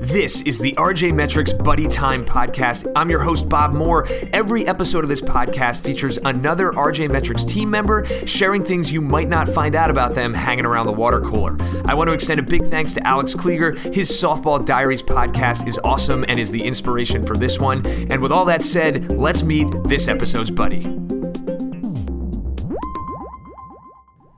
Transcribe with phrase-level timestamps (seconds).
[0.00, 2.88] This is the RJ Metrics Buddy Time podcast.
[2.94, 4.06] I'm your host, Bob Moore.
[4.32, 9.28] Every episode of this podcast features another RJ Metrics team member sharing things you might
[9.28, 11.56] not find out about them hanging around the water cooler.
[11.84, 13.76] I want to extend a big thanks to Alex Klieger.
[13.92, 17.84] His Softball Diaries podcast is awesome and is the inspiration for this one.
[17.84, 20.86] And with all that said, let's meet this episode's buddy.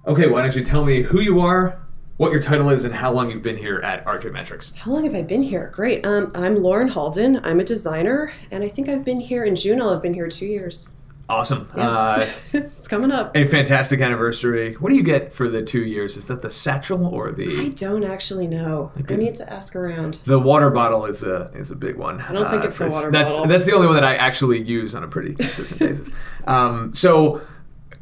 [0.07, 1.87] Okay, why don't you tell me who you are,
[2.21, 4.75] what your title is and how long you've been here at RJ Metrics.
[4.77, 5.71] How long have I been here?
[5.73, 6.05] Great.
[6.05, 7.41] Um, I'm Lauren Halden.
[7.45, 9.81] I'm a designer, and I think I've been here in June.
[9.81, 10.93] I'll have been here two years.
[11.31, 11.71] Awesome.
[11.75, 11.89] Yeah.
[11.89, 13.35] Uh, it's coming up.
[13.35, 14.75] A fantastic anniversary.
[14.75, 16.19] What do you get for the two years?
[16.19, 17.59] Is that the satchel or the?
[17.59, 18.93] I don't actually know.
[19.09, 20.21] I need to ask around.
[20.27, 22.21] The water bottle is a is a big one.
[22.21, 23.47] I don't uh, think it's the water that's, bottle.
[23.47, 26.11] That's the only one that I actually use on a pretty consistent basis.
[26.47, 27.41] Um, so,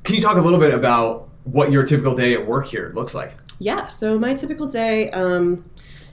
[0.02, 3.14] can you talk a little bit about what your typical day at work here looks
[3.14, 3.34] like?
[3.58, 5.64] Yeah, so my typical day um,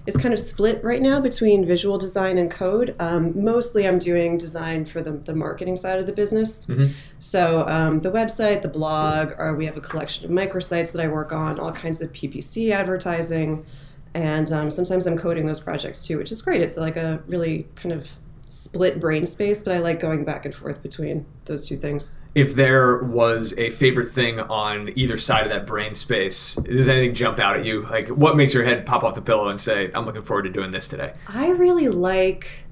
[0.05, 2.95] is kind of split right now between visual design and code.
[2.99, 6.65] Um, mostly I'm doing design for the, the marketing side of the business.
[6.65, 6.91] Mm-hmm.
[7.19, 11.07] So um, the website, the blog, or we have a collection of microsites that I
[11.07, 13.65] work on, all kinds of PPC advertising.
[14.13, 16.61] And um, sometimes I'm coding those projects too, which is great.
[16.61, 20.53] It's like a really kind of split brain space, but I like going back and
[20.53, 22.21] forth between those two things.
[22.35, 27.13] If there was a favorite thing on either side of that brain space, does anything
[27.13, 27.83] jump out at you?
[27.83, 30.49] Like, what makes your head pop off the pillow and say, I'm looking forward to
[30.49, 31.13] doing this today?
[31.27, 32.65] I really like.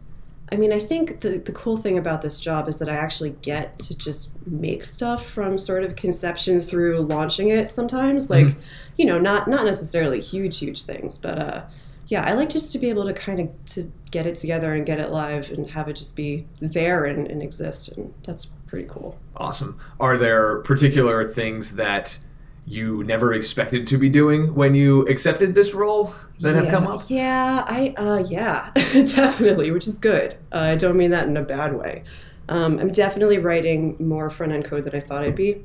[0.51, 3.31] I mean, I think the, the cool thing about this job is that I actually
[3.41, 8.29] get to just make stuff from sort of conception through launching it sometimes.
[8.29, 8.59] Like, mm-hmm.
[8.97, 11.63] you know, not not necessarily huge, huge things, but uh,
[12.13, 14.85] yeah, I like just to be able to kind of to get it together and
[14.85, 18.87] get it live and have it just be there and, and exist, and that's pretty
[18.87, 19.17] cool.
[19.35, 19.79] Awesome.
[19.99, 22.19] Are there particular things that
[22.67, 26.85] you never expected to be doing when you accepted this role that yeah, have come
[26.85, 27.01] up?
[27.07, 30.37] Yeah, I uh, yeah, definitely, which is good.
[30.51, 32.03] Uh, I don't mean that in a bad way.
[32.47, 35.63] Um, I'm definitely writing more front end code than I thought I'd be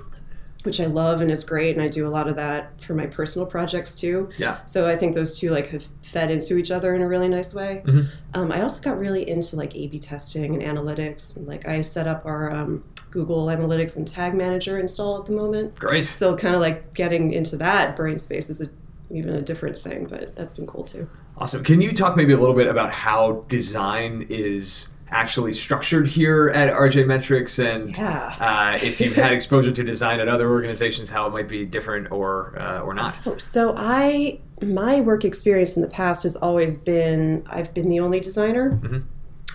[0.65, 1.75] which I love and is great.
[1.77, 4.29] And I do a lot of that for my personal projects too.
[4.39, 4.59] Yeah.
[4.65, 7.55] So I think those two like have fed into each other in a really nice
[7.55, 7.83] way.
[7.87, 8.09] Mm-hmm.
[8.35, 11.37] Um, I also got really into like A/B testing and analytics.
[11.37, 15.33] And, like I set up our um, Google Analytics and Tag Manager install at the
[15.33, 15.77] moment.
[15.77, 16.07] Great.
[16.07, 18.69] So kind of like getting into that brain space is a,
[19.11, 21.09] even a different thing, but that's been cool too.
[21.39, 21.63] Awesome.
[21.63, 26.73] Can you talk maybe a little bit about how design is actually structured here at
[26.73, 28.37] RJ Metrics, and yeah.
[28.39, 32.11] uh, if you've had exposure to design at other organizations, how it might be different
[32.11, 33.21] or uh, or not.
[33.27, 38.01] Oh, so I my work experience in the past has always been I've been the
[38.01, 38.73] only designer.
[38.73, 38.99] Mm-hmm.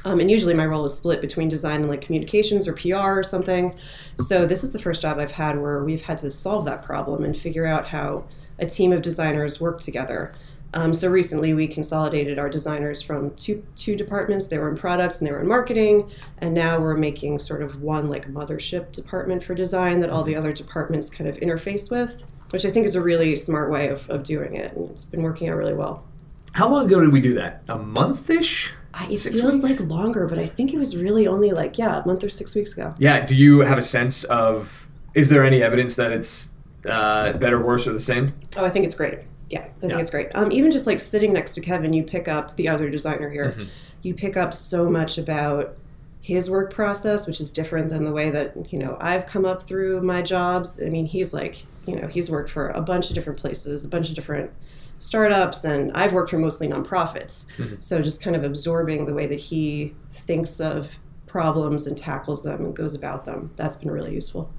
[0.05, 3.23] Um, and usually my role is split between design and like communications or PR or
[3.23, 3.73] something.
[4.17, 7.23] So this is the first job I've had where we've had to solve that problem
[7.23, 8.25] and figure out how
[8.59, 10.33] a team of designers work together.
[10.73, 14.47] Um, so recently, we consolidated our designers from two two departments.
[14.47, 17.81] They were in products and they were in marketing, and now we're making sort of
[17.81, 22.25] one like mothership department for design that all the other departments kind of interface with,
[22.49, 25.21] which I think is a really smart way of, of doing it, and it's been
[25.21, 26.05] working out really well.
[26.53, 27.63] How long ago did we do that?
[27.67, 28.73] A month ish.
[29.09, 29.79] It six feels weeks?
[29.79, 32.55] like longer, but I think it was really only like yeah, a month or six
[32.55, 32.93] weeks ago.
[32.99, 33.25] Yeah.
[33.25, 34.87] Do you have a sense of?
[35.15, 36.53] Is there any evidence that it's
[36.87, 38.33] uh, better, worse, or the same?
[38.57, 39.19] Oh, I think it's great.
[39.49, 39.99] Yeah, I think yeah.
[39.99, 40.33] it's great.
[40.35, 43.51] Um, even just like sitting next to Kevin, you pick up the other designer here.
[43.51, 43.63] Mm-hmm.
[44.01, 45.77] You pick up so much about
[46.21, 49.61] his work process, which is different than the way that you know I've come up
[49.61, 50.81] through my jobs.
[50.81, 53.89] I mean, he's like you know he's worked for a bunch of different places, a
[53.89, 54.51] bunch of different
[54.99, 57.47] startups, and I've worked for mostly nonprofits.
[57.57, 57.75] Mm-hmm.
[57.81, 62.63] So just kind of absorbing the way that he thinks of problems and tackles them
[62.63, 63.51] and goes about them.
[63.55, 64.49] That's been really useful.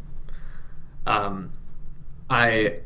[1.06, 1.52] Um,
[2.28, 2.80] I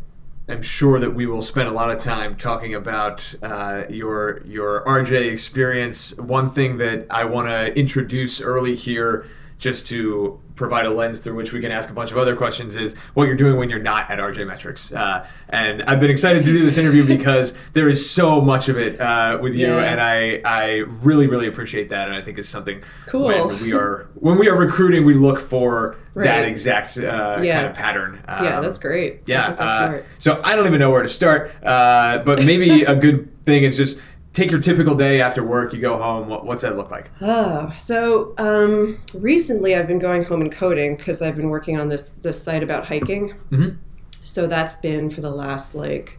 [0.48, 4.82] am sure that we will spend a lot of time talking about uh, your your
[4.84, 6.16] RJ experience.
[6.19, 9.26] One thing that I want to introduce early here,
[9.58, 12.74] just to provide a lens through which we can ask a bunch of other questions
[12.74, 14.92] is what you're doing when you're not at RJ Metrics.
[14.92, 18.76] Uh, and I've been excited to do this interview because there is so much of
[18.76, 19.84] it uh, with you, yeah.
[19.84, 23.26] and I I really really appreciate that, and I think it's something cool.
[23.26, 26.25] when we are when we are recruiting, we look for right.
[26.25, 27.56] that exact uh, yeah.
[27.56, 28.22] kind of pattern.
[28.26, 29.22] Um, yeah, that's great.
[29.26, 32.96] Yeah, that's uh, so I don't even know where to start, uh, but maybe a
[32.96, 34.00] good thing is just
[34.32, 37.10] take your typical day after work you go home what, what's that look like?
[37.20, 41.88] Oh so um, recently i've been going home and coding because i've been working on
[41.88, 43.34] this this site about hiking.
[43.50, 43.76] Mm-hmm.
[44.25, 46.19] so that's been for the last like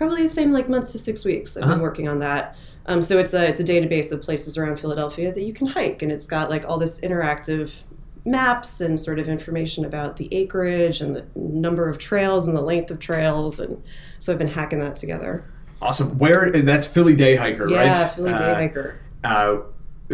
[0.00, 1.58] probably the same like months to six weeks.
[1.58, 1.74] I've uh-huh.
[1.74, 2.56] been working on that.
[2.86, 6.02] Um, so it's a it's a database of places around philadelphia that you can hike
[6.02, 7.82] and it's got like all this interactive
[8.24, 12.62] maps and sort of information about the acreage and the number of trails and the
[12.62, 13.82] length of trails and
[14.18, 15.44] so i've been hacking that together
[15.82, 16.18] Awesome.
[16.18, 17.86] Where that's Philly Day Hiker, right?
[17.86, 19.00] Yeah, Philly Day Uh, Hiker.
[19.24, 19.56] Uh,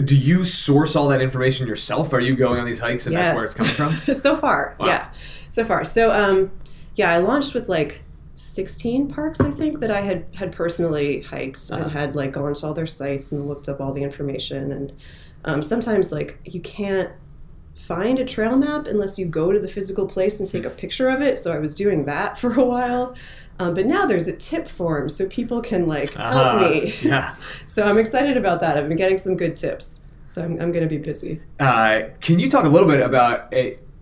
[0.03, 2.13] do you source all that information yourself?
[2.13, 3.29] Are you going on these hikes and Yes.
[3.29, 4.15] that's where it's coming from?
[4.15, 4.87] so far, Wow.
[4.87, 5.09] yeah,
[5.49, 5.85] so far.
[5.85, 6.51] So, um,
[6.97, 8.03] yeah, I launched with like
[8.35, 11.83] 16 parks, I think, that I had had personally hiked Uh-huh.
[11.85, 14.71] and had like gone to all their sites and looked up all the information.
[14.71, 14.93] And
[15.47, 17.11] um, sometimes, like, you can't
[17.75, 21.09] find a trail map unless you go to the physical place and take a picture
[21.09, 21.39] of it.
[21.39, 23.15] So I was doing that for a while.
[23.59, 26.69] Um, but now there's a tip form, so people can like help Uh-huh.
[26.69, 26.93] me.
[27.03, 27.35] Yeah.
[27.67, 28.77] So I'm excited about that.
[28.79, 30.03] I've been getting some good tips.
[30.29, 31.41] So I'm, I'm going to be busy.
[31.61, 33.53] Uh, can you talk a little bit about?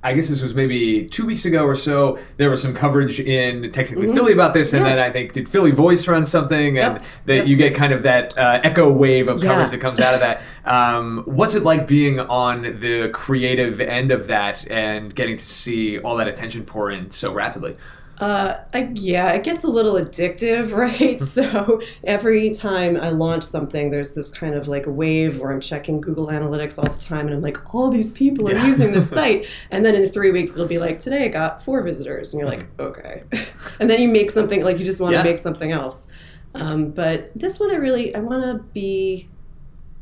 [0.06, 2.18] I guess this was maybe two weeks ago or so.
[2.36, 4.90] There was some coverage in technically Philly about this, and Mm-hmm.
[4.90, 4.96] Yeah.
[4.96, 7.02] then I think did Philly Voice run something, and Yep.
[7.24, 7.46] that Yep.
[7.48, 9.70] you get kind of that uh, echo wave of coverage Yeah.
[9.70, 10.40] that comes out of that.
[10.66, 15.98] Um, what's it like being on the creative end of that and getting to see
[15.98, 17.76] all that attention pour in so rapidly?
[18.18, 21.20] Uh, I, yeah, it gets a little addictive, right?
[21.20, 25.60] so every time I launch something, there's this kind of like a wave where I'm
[25.60, 28.66] checking Google Analytics all the time, and I'm like, all these people are Yeah.
[28.66, 31.82] using this site, and then in three weeks it'll be like, today I got four
[31.82, 33.24] visitors, and you're like, okay,
[33.80, 35.24] and then you make something like you just want to Yeah.
[35.24, 36.06] make something else.
[36.54, 39.28] Um, but this one, I really I want to be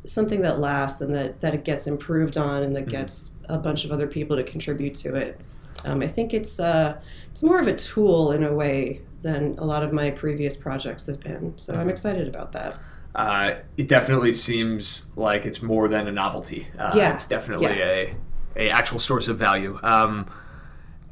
[0.04, 3.84] something that lasts and that that it gets improved on and that gets a bunch
[3.84, 5.40] of other people to contribute to it.
[5.84, 7.00] Um, I think it's uh,
[7.30, 11.06] it's more of a tool in a way than a lot of my previous projects
[11.06, 11.56] have been.
[11.56, 12.76] So I'm excited about that.
[13.14, 16.66] Uh, it definitely seems like it's more than a novelty.
[16.78, 17.14] Uh, Yeah.
[17.14, 17.84] it's definitely Yeah.
[17.84, 18.16] a
[18.54, 19.78] a actual source of value.
[19.82, 20.26] Um,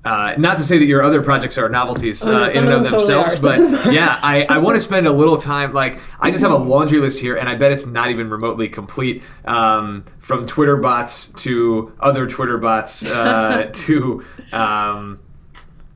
[0.05, 2.69] uh, not to say that your other projects are novelties Oh, no, uh, in and
[2.69, 3.85] of of them totally themselves, are.
[3.85, 5.73] But yeah, I, I want to spend a little time.
[5.73, 8.69] Like, I just have a laundry list here, and I bet it's not even remotely
[8.69, 9.23] complete.
[9.45, 15.21] Um, from Twitter bots to other Twitter bots uh, to um,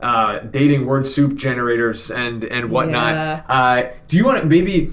[0.00, 3.14] uh, dating word soup generators and and whatnot.
[3.14, 3.42] Yeah.
[3.48, 4.90] Uh, do you want to maybe?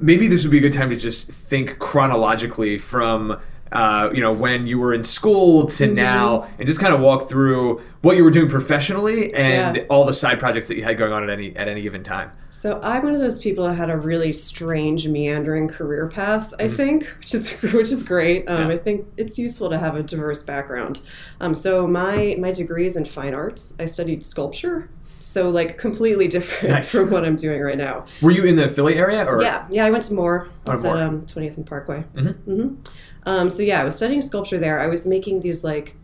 [0.00, 3.38] maybe this would be a good time to just think chronologically from
[3.74, 5.94] uh, you know when you were in school to Mm-hmm.
[5.96, 9.82] now and just kind of walk through what you were doing professionally and Yeah.
[9.90, 12.30] all the side projects that you had going on at any at any given time
[12.50, 16.54] So I'm one of those people that had a really strange meandering career path.
[16.60, 18.48] I think, which is which is great.
[18.48, 18.70] Um, Mm-hmm.
[18.70, 18.76] Yeah.
[18.76, 21.00] I think it's useful to have a diverse background.
[21.40, 23.74] Um, so my my degree is in fine arts.
[23.80, 24.88] I studied sculpture.
[25.26, 26.92] So like completely different Nice.
[26.92, 28.04] from what I'm doing right now.
[28.20, 29.86] were you in the philly area or Yeah, yeah.
[29.86, 30.48] I went to Moore.
[30.68, 30.98] It's Moore.
[30.98, 32.04] at um, 20th and Parkway.
[32.14, 32.74] Mm-hmm.
[33.26, 34.80] Um, so yeah, I was studying sculpture there.
[34.80, 35.96] I was making these like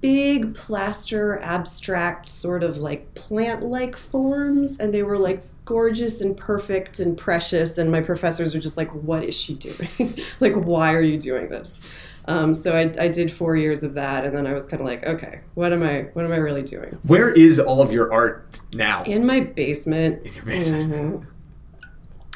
[0.00, 6.98] big plaster, abstract, sort of like plant-like forms, and they were like gorgeous and perfect
[7.00, 7.78] and precious.
[7.78, 10.14] And my professors were just like, "What is she doing?
[10.40, 11.90] like, why are you doing this?"
[12.26, 14.86] Um, so I, I did four years of that, and then I was kind of
[14.86, 16.02] like, "Okay, what am I?
[16.12, 20.24] What am I really doing?" where is all of your art now In my basement,
[20.24, 21.26] in your basement mhm,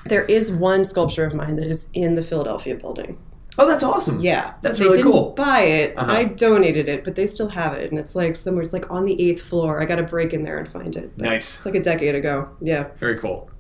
[0.07, 3.19] there is one sculpture of mine that is in the Philadelphia building.
[3.59, 5.31] Oh that's awesome Yeah, That's they really didn't cool.
[5.31, 5.97] Buy it.
[5.97, 6.11] Uh-huh.
[6.13, 8.63] I donated it, but they still have it, and it's like somewhere.
[8.63, 9.81] It's like on the eighth floor.
[9.81, 11.13] I got to break in there and find it.
[11.17, 12.49] But nice It's like a decade ago.
[12.61, 13.51] Yeah, very cool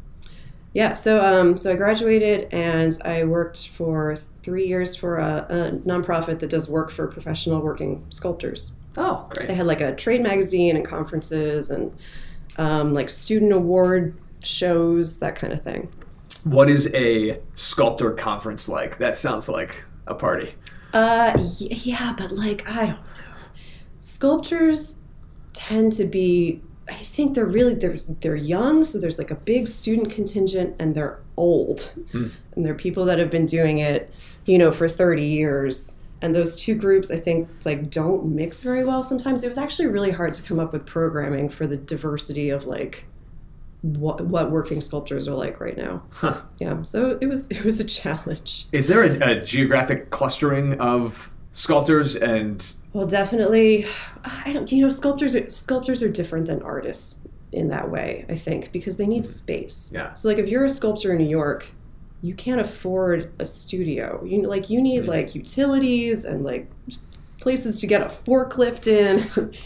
[0.74, 0.92] yeah.
[0.92, 6.40] So, um, so I graduated, and I worked for three years for a, a nonprofit
[6.40, 8.72] that does work for professional working sculptors.
[8.96, 11.96] oh great They had like a trade magazine and conferences and
[12.58, 15.90] um, like student award shows, that kind of thing.
[16.44, 20.54] What is a sculptor conference like that sounds like a party
[20.92, 23.04] Uh, y- yeah, but like I don't know.
[24.00, 25.00] Sculptors
[25.52, 26.60] tend to be.
[26.88, 30.94] I think they're really they're they're young, so there's like a big student contingent, and
[30.94, 32.30] they're old, and
[32.64, 34.12] they're people that have been doing it,
[34.44, 35.96] you know, for thirty years.
[36.20, 39.02] And those two groups, I think, like don't mix very well.
[39.02, 42.66] Sometimes it was actually really hard to come up with programming for the diversity of
[42.66, 43.06] like
[43.84, 46.02] what what working sculptors are like right now.
[46.10, 46.40] Huh.
[46.58, 48.66] Yeah, so it was it was a challenge.
[48.72, 53.86] is there a, a geographic clustering of sculptors and Well, definitely.
[54.24, 54.70] I don't.
[54.72, 57.22] You know, sculptors are sculptors are different than artists
[57.52, 58.24] in that way.
[58.28, 59.32] I think because they need mm-hmm.
[59.32, 59.92] space.
[59.94, 60.14] Yeah.
[60.14, 61.70] So, like, if you're a sculptor in New York,
[62.22, 64.24] you can't afford a studio.
[64.24, 65.10] You like you need mm-hmm.
[65.10, 66.70] like utilities and like
[67.38, 69.52] places to get a forklift in.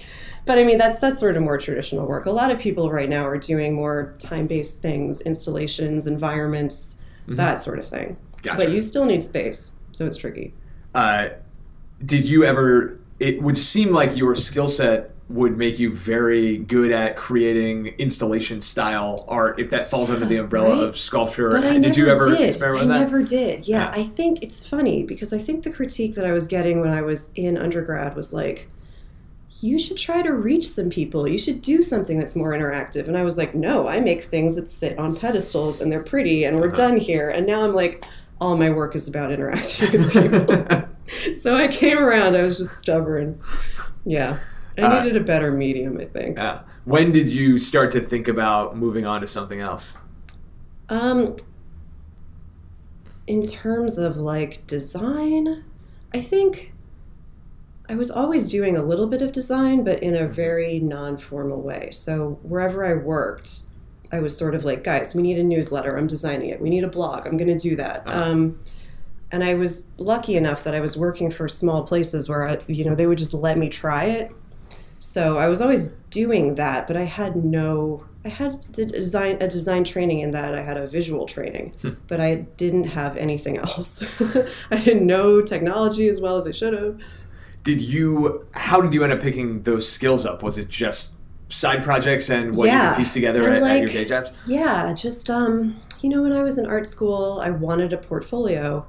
[0.49, 2.27] but I mean, that's that's sort of more traditional work.
[2.27, 7.79] A lot of people right now are doing more time-based things, installations, environments, that sort
[7.79, 8.17] of thing.
[8.43, 8.57] Gotcha.
[8.65, 10.55] But you still need space, so it's tricky.
[10.95, 11.29] uh,
[12.05, 16.91] did you ever it would seem like your skill set would make you very good
[16.93, 20.85] at creating installation style art if that falls under the umbrella right?
[20.89, 22.41] of sculpture But I did never you ever did.
[22.49, 23.69] experiment I with that never did.
[23.69, 24.01] Yeah, Yeah.
[24.01, 27.03] I think it's funny because I think the critique that I was getting when I
[27.03, 28.69] was in undergrad was like,
[29.61, 31.27] you should try to reach some people.
[31.29, 33.09] You should do something that's more interactive.
[33.09, 36.45] And I was like, no, I make things that sit on pedestals and they're pretty
[36.45, 37.29] and we're done here.
[37.31, 38.05] And now I'm like,
[38.41, 41.35] all my work is about interacting with people.
[41.35, 42.37] so I came around.
[42.37, 43.41] I was just stubborn.
[44.05, 44.39] Yeah.
[44.77, 46.39] I Uh, needed a better medium, I think.
[46.39, 46.61] Yeah.
[46.85, 49.99] When did you start to think about moving on to something else?
[50.89, 51.35] Um,
[53.27, 55.65] in terms of like design,
[56.15, 56.73] I think
[57.89, 60.33] I was always doing a little bit of design, but in a mm-hmm.
[60.33, 61.91] very non formal way.
[61.93, 63.63] So wherever I worked,
[64.13, 65.97] I was sort of like, guys, we need a newsletter.
[65.97, 66.61] I'm designing it.
[66.61, 67.27] We need a blog.
[67.27, 68.07] I'm going to do that.
[68.07, 68.31] Uh-huh.
[68.31, 68.61] Um,
[69.31, 72.85] and I was lucky enough that I was working for small places where I, you
[72.85, 74.33] know they would just let me try it.
[75.01, 78.05] So I was always doing that, but I had no.
[78.25, 81.91] I had a design a design training in that I had a visual training, hmm.
[82.09, 84.03] but I didn't have anything else.
[84.71, 87.01] I didn't know technology as well as I should have.
[87.69, 88.47] Did you?
[88.53, 90.43] How did you end up picking those skills up?
[90.43, 91.13] Was it just
[91.51, 94.51] side projects and what you could piece together at, at your day jobs?
[94.51, 98.87] Yeah, just um, you know, when I was in art school, I wanted a portfolio.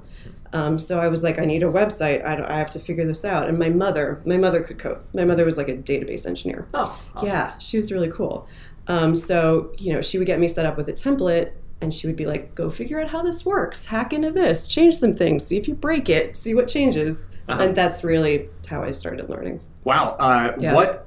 [0.54, 2.24] Um, so I was like, I need a website.
[2.24, 3.50] I, I have to figure this out.
[3.50, 5.02] And my mother, my mother could code.
[5.12, 6.66] My mother was like a database engineer.
[6.72, 7.28] Oh, awesome.
[7.28, 8.48] Yeah, she was really cool.
[8.88, 12.06] Um, so you know, she would get me set up with a template, and she
[12.06, 13.86] would be like, "Go figure out how this works.
[13.86, 14.66] Hack into this.
[14.66, 15.44] Change some things.
[15.44, 16.34] See if you break it.
[16.34, 17.62] See what changes." Uh-huh.
[17.62, 19.60] And that's really how I started learning.
[19.84, 20.16] Wow.
[20.18, 20.74] Uh, Yeah.
[20.74, 21.06] What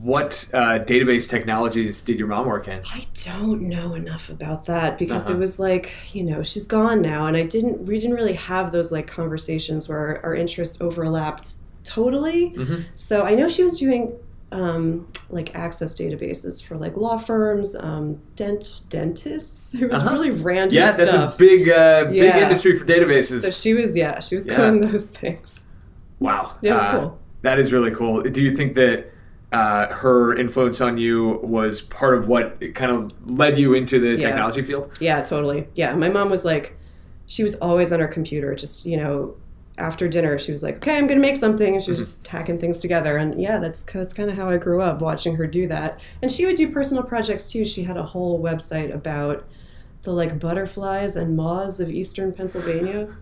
[0.00, 2.80] what uh, database technologies did your mom work in?
[2.94, 5.36] I don't know enough about that because Uh-huh.
[5.36, 8.72] it was like, you know, she's gone now, and I didn't, we didn't really have
[8.72, 12.50] those like conversations where our, interests overlapped totally.
[12.56, 12.82] Mm-hmm.
[12.94, 14.14] So I know she was doing
[14.50, 19.74] um, like access databases for like law firms, um, dent dentists.
[19.74, 20.12] It was Uh-huh.
[20.14, 21.34] really random Yeah, that's stuff.
[21.34, 22.42] a big uh, big Yeah.
[22.44, 23.40] industry for databases.
[23.40, 24.56] so she was, yeah, she was Yeah.
[24.56, 25.66] doing those things.
[26.22, 26.56] Wow.
[26.62, 27.18] Yeah, it was Uh, cool.
[27.42, 28.20] That is really cool.
[28.22, 29.10] Do you think that
[29.52, 34.16] uh, her influence on you was part of what kind of led you into the
[34.16, 34.96] technology field?
[35.00, 35.68] Yeah, totally.
[35.74, 36.78] Yeah, my mom was like,
[37.26, 39.34] she was always on her computer, just you know,
[39.78, 42.58] after dinner, she was like, "Okay, I'm gonna make something," and she was just hacking
[42.58, 43.16] things together.
[43.16, 45.98] And yeah, that's that's kind of how I grew up watching her do that.
[46.20, 47.64] And she would do personal projects too.
[47.64, 49.44] She had a whole website about
[50.02, 53.16] the like butterflies and moths of eastern Pennsylvania.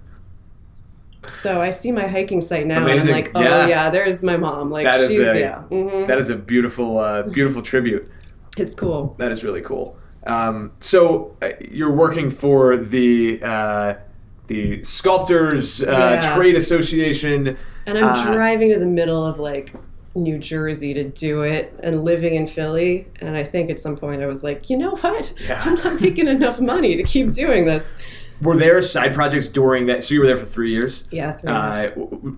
[1.33, 3.01] So I see my hiking site now, Amazing.
[3.01, 3.67] and I'm like, oh Yeah.
[3.69, 4.71] yeah, there's my mom.
[4.71, 8.11] Like That is she's a- yeah, hmm That is a beautiful uh, beautiful tribute.
[8.57, 9.15] it's cool.
[9.19, 9.97] That is really cool.
[10.27, 13.95] Um, so uh, you're working for the uh,
[14.49, 16.35] the Sculptors uh, Yeah.
[16.35, 17.57] Trade Association.
[17.87, 19.73] And I'm Uh, driving to the middle of like
[20.15, 23.07] New Jersey to do it and living in Philly.
[23.21, 25.33] And I think at some point I was like, you know what?
[25.49, 25.61] Yeah.
[25.65, 27.97] I'm not making enough money to keep doing this.
[28.41, 30.03] Were there side projects during that?
[30.03, 31.09] So you were there for three years.
[31.11, 31.33] Yeah.
[31.33, 31.97] three half.
[31.97, 32.31] Uh,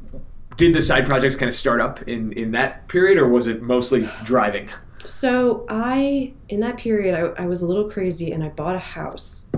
[0.57, 3.63] did the side projects kind of start up in, in that period, or was it
[3.63, 4.69] mostly driving?
[5.05, 8.81] So I, in that period, I, I was a little crazy and I bought a
[8.81, 9.49] house.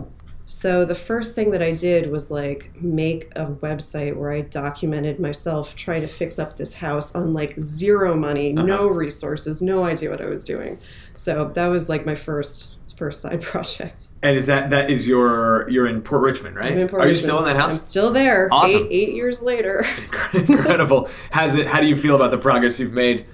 [0.46, 5.18] So the first thing that I did was like make a website where I documented
[5.18, 10.10] myself trying to fix up this house on like zero money, no resources, no idea
[10.10, 10.78] what I was doing.
[11.16, 14.08] So that was like my first first side project.
[14.22, 16.72] And is that that is your you're in Port Richmond, right?
[16.72, 17.72] I'm in Port Are you still in that house?
[17.72, 18.48] I'm still there.
[18.50, 18.86] Awesome.
[18.90, 19.84] Eight, eight years later.
[20.32, 21.08] Incredible.
[21.30, 21.68] Has it?
[21.68, 23.28] How do you feel about the progress you've made?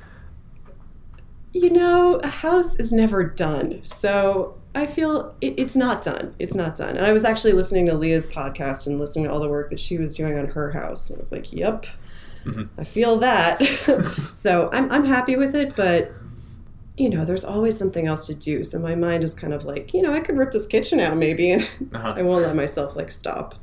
[1.53, 3.81] you know, a house is never done.
[3.83, 6.35] So I feel it, it's not done.
[6.39, 6.97] It's not done.
[6.97, 9.81] And I was actually listening to Leah's podcast and listening to all the work that
[9.81, 11.11] she was doing on her house.
[11.11, 11.87] And I was like, yep,
[12.45, 12.65] mm-hmm.
[12.79, 13.61] I feel that.
[14.33, 16.13] so I'm, I'm happy with it, but.
[16.97, 18.63] You know, there's always something else to do.
[18.63, 21.17] So my mind is kind of like, you know, I could rip this kitchen out
[21.17, 21.63] maybe, and
[21.95, 22.15] Uh-huh.
[22.17, 23.55] I won't let myself like stop.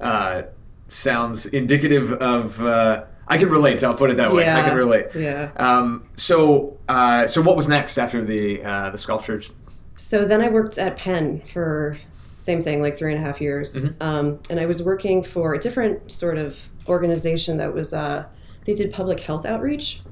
[0.00, 0.42] Uh,
[0.88, 2.62] sounds indicative of.
[2.62, 3.82] Uh, I can relate.
[3.82, 4.48] I'll put it that way.
[4.48, 5.06] I can relate.
[5.14, 5.50] Yeah.
[5.56, 9.52] Um, so, uh, so what was next after the uh, the sculptures?
[9.96, 11.96] So then I worked at Penn for
[12.30, 15.58] same thing, like three and a half years, um, and I was working for a
[15.58, 18.26] different sort of organization that was uh,
[18.64, 20.02] they did public health outreach.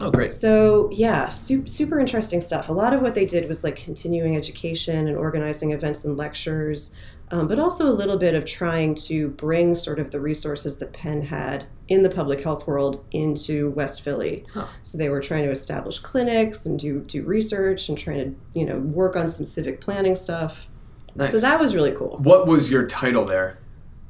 [0.00, 0.32] Oh, great.
[0.32, 2.68] So yeah, super, super interesting stuff.
[2.68, 6.94] A lot of what they did was like continuing education and organizing events and lectures,
[7.30, 10.92] um, but also a little bit of trying to bring sort of the resources that
[10.92, 14.44] Penn had in the public health world into West Philly.
[14.54, 14.66] Huh.
[14.82, 18.66] So they were trying to establish clinics and do do research and trying to you
[18.66, 20.68] know work on some civic planning stuff.
[21.14, 21.32] Nice.
[21.32, 22.18] So that was really cool.
[22.18, 23.58] what was your title there?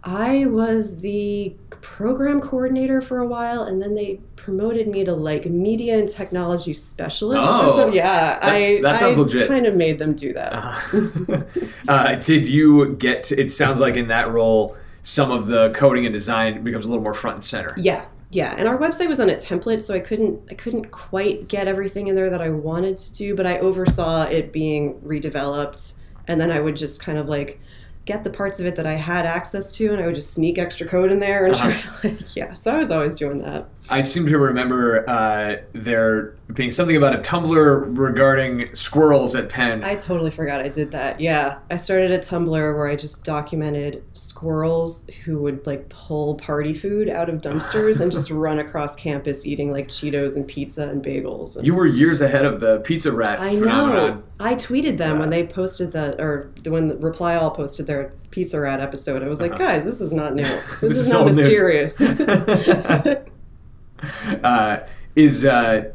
[0.05, 5.45] I was the program coordinator for a while, and then they promoted me to like
[5.45, 7.95] media and technology specialist Oh, or something.
[7.95, 9.47] Yeah, I that sounds I legit.
[9.47, 11.47] kind of made them do that.
[11.89, 13.25] uh, did you get?
[13.25, 16.89] To, it sounds like in that role, some of the coding and design becomes a
[16.89, 17.69] little more front and center.
[17.77, 21.47] Yeah, yeah, and our website was on a template, so I couldn't I couldn't quite
[21.47, 25.93] get everything in there that I wanted to do, but I oversaw it being redeveloped,
[26.27, 27.61] and then I would just kind of like
[28.09, 30.59] get the parts of it that I had access to, and I would just sneak
[30.59, 32.55] extra code in there and try to like yeah.
[32.55, 33.69] So I was always doing that.
[33.91, 39.85] I seem to remember uh, there being something about a Tumblr regarding squirrels at Penn.
[39.85, 41.21] I totally forgot I did that.
[41.21, 46.73] Yeah, I started a Tumblr where I just documented squirrels who would like pull party
[46.73, 51.05] food out of dumpsters and just run across campus eating like Cheetos and pizza and
[51.05, 51.57] bagels.
[51.57, 54.09] And you were years ahead of the pizza rat I phenomenon.
[54.17, 54.23] know.
[54.41, 58.61] I tweeted them when they posted the or when the Reply All posted their Pizza
[58.61, 59.23] Rat episode.
[59.23, 60.43] I was like, guys, this is not new.
[60.81, 62.01] This, This is, is not mysterious.
[64.45, 65.91] uh, is uh,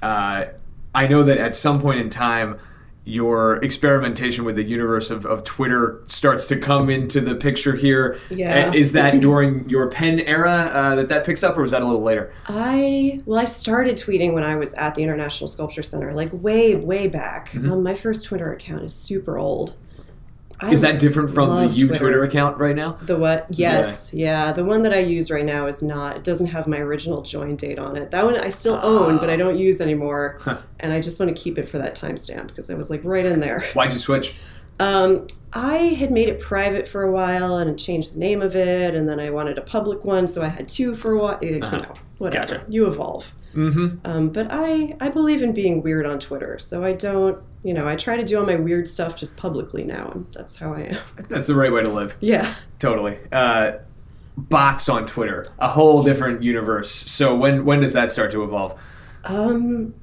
[0.00, 0.44] uh,
[0.94, 2.58] I know that at some point in time,
[3.08, 8.18] your experimentation with the universe of, of Twitter starts to come into the picture here.
[8.28, 8.72] Yeah.
[8.74, 11.86] Is that during your Penn era uh, that that picks up, or was that a
[11.86, 12.30] little later?
[12.46, 16.76] I well, I started tweeting when I was at the International Sculpture Center, like way,
[16.76, 17.48] way back.
[17.50, 17.72] Mm-hmm.
[17.72, 19.74] Um, my first Twitter account is super old.
[20.60, 22.24] I Is that different from the you Twitter.
[22.24, 22.86] account right now?
[23.02, 23.46] The what?
[23.50, 24.52] Yes, yeah.
[24.52, 26.16] The one that I use right now is not.
[26.16, 28.10] It doesn't have my original join date on it.
[28.10, 30.38] That one I still own, but I don't use anymore.
[30.40, 30.58] Huh.
[30.80, 33.24] And I just want to keep it for that timestamp because I was like right
[33.24, 33.60] in there.
[33.74, 34.34] Why'd you switch?
[34.80, 38.94] Um, I had made it private for a while and changed the name of it,
[38.94, 41.38] and then I wanted a public one, so I had two for a while.
[41.40, 42.58] You know, whatever.
[42.58, 42.72] Gotcha.
[42.72, 43.34] You evolve.
[43.54, 44.06] Mm-hmm.
[44.06, 47.38] Um, but I, I believe in being weird on Twitter, so I don't.
[47.62, 50.56] You know, I try to do all my weird stuff just publicly now, and that's
[50.56, 50.98] how I am.
[51.28, 52.16] That's the right way to live.
[52.20, 52.54] yeah.
[52.78, 53.18] Totally.
[53.32, 53.72] Uh,
[54.36, 56.90] bots on Twitter, a whole different universe.
[56.90, 58.80] So when when does that start to evolve?
[59.24, 59.94] Um,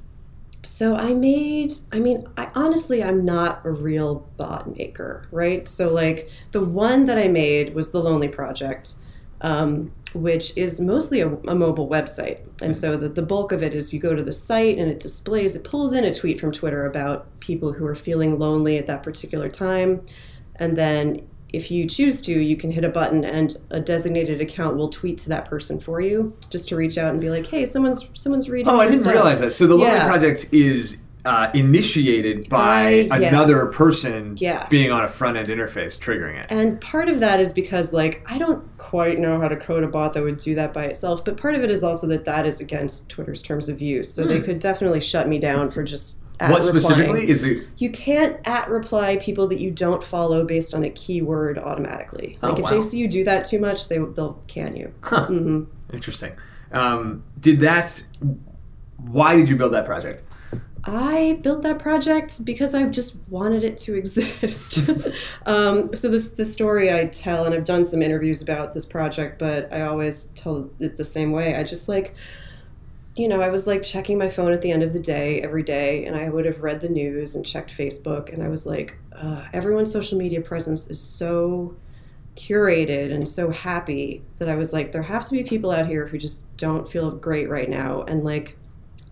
[0.66, 5.66] so I made, I mean, I honestly, I'm not a real bot maker, right?
[5.68, 8.94] So, like, the one that I made was the Lonely Project,
[9.42, 12.40] um, which is mostly a, a mobile website.
[12.60, 12.72] And hmm.
[12.72, 15.56] so the, the bulk of it is you go to the site and it displays,
[15.56, 19.02] it pulls in a tweet from Twitter about people who are feeling lonely at that
[19.02, 20.04] particular time.
[20.56, 24.76] And then if you choose to, you can hit a button and a designated account
[24.76, 27.64] will tweet to that person for you just to reach out and be like, hey,
[27.64, 28.68] someone's someone's reading.
[28.68, 29.52] Oh, I didn't stuff." realize that.
[29.52, 30.06] So the Lonely Yeah.
[30.06, 33.28] Project is uh, initiated by By- yeah.
[33.28, 34.66] another person Yeah.
[34.68, 36.46] being on a front end interface, triggering it.
[36.50, 39.88] And part of that is because, like, I don't quite know how to code a
[39.88, 42.46] bot that would do that by itself, but part of it is also that that
[42.46, 44.08] is against Twitter's terms of use.
[44.12, 46.52] So they could definitely shut me down for just at Hmm.
[46.52, 46.80] What replying.
[46.82, 47.64] specifically is it?
[47.78, 52.38] You can't at reply people that you don't follow based on a keyword automatically.
[52.42, 52.70] Oh, Like, if wow.
[52.72, 54.92] they see you do that too much, they, they'll can you.
[55.00, 55.26] Huh.
[55.28, 55.62] Mm-hmm.
[55.94, 56.32] Interesting.
[56.72, 58.04] Um, did that?
[58.98, 60.22] Why did you build that project?
[60.86, 64.88] I built that project because I just wanted it to exist.
[65.46, 69.38] um, so this the story I tell, and I've done some interviews about this project,
[69.38, 71.56] but I always tell it the same way.
[71.56, 72.14] I just like,
[73.16, 75.62] you know, I was like checking my phone at the end of the day every
[75.62, 78.96] day, and I would have read the news and checked Facebook, and I was like,
[79.12, 81.74] uh, everyone's social media presence is so
[82.36, 86.06] curated and so happy that I was like, there have to be people out here
[86.06, 88.56] who just don't feel great right now, and like.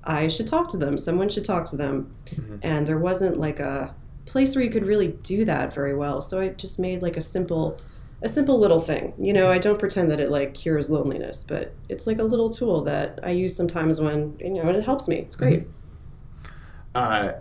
[0.04, 0.96] I should talk to them.
[0.98, 2.14] Someone should talk to them.
[2.62, 3.94] And there wasn't like a
[4.26, 6.22] place where you could really do that very well.
[6.22, 7.80] So I just made like a simple
[8.22, 9.12] a simple little thing.
[9.18, 12.48] You know, I don't pretend that it like cures loneliness, but it's like a little
[12.48, 15.16] tool that I use sometimes when, you know, and it helps me.
[15.16, 15.66] It's great.
[16.94, 17.32] Uh,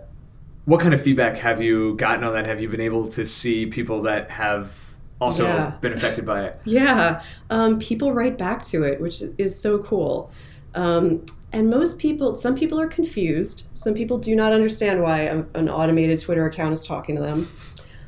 [0.64, 2.46] what kind of feedback have you gotten on that?
[2.46, 5.74] Have you been able to see people that have also Yeah.
[5.80, 6.58] been affected by it?
[6.64, 10.30] Yeah, um, people write back to it, which is so cool.
[10.74, 13.68] Um, and most people, some people are confused.
[13.74, 15.20] Some people do not understand why
[15.54, 17.48] an automated Twitter account is talking to them.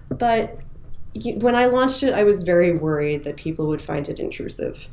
[0.09, 0.59] But
[1.37, 4.89] when I launched it, I was very worried that people would find it intrusive.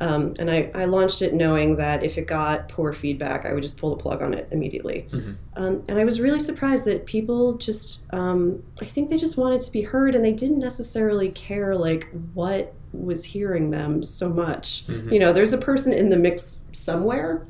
[0.00, 3.62] Um, and I, I launched it knowing that if it got poor feedback, I would
[3.64, 5.08] just pull the plug on it immediately.
[5.56, 9.60] Um, and I was really surprised that people just, um, I think they just wanted
[9.62, 14.88] to be heard and they didn't necessarily care like what was hearing them so much.
[15.12, 17.44] You know, there's a person in the mix somewhere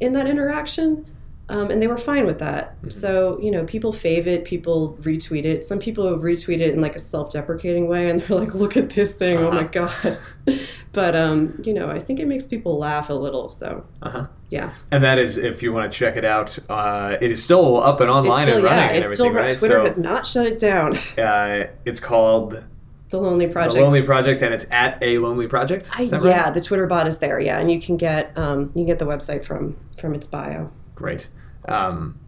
[0.00, 1.06] in that interaction.
[1.48, 2.74] Um, and they were fine with that.
[2.88, 5.62] So, you know, people fave it, people retweet it.
[5.62, 8.90] Some people retweet it in like a self deprecating way and they're like, look at
[8.90, 10.18] this thing, oh my God.
[10.92, 13.50] but, um, you know, I think it makes people laugh a little.
[13.50, 14.26] So, Uh-huh.
[14.48, 14.72] yeah.
[14.90, 18.00] And that is, if you want to check it out, uh, it is still up
[18.00, 19.58] and online It's still, and running yeah, and it's still, everything, right?
[19.58, 20.96] Twitter so has not shut it down.
[21.18, 22.64] uh, it's called
[23.10, 23.74] The Lonely Project.
[23.74, 25.90] The Lonely Project, and it's at a Lonely Project.
[25.94, 27.38] I, Is that yeah, the Twitter bot is there.
[27.38, 30.70] Yeah, and you can get um, you can get the website from from its bio.
[30.94, 31.28] Great.
[31.68, 32.18] Um,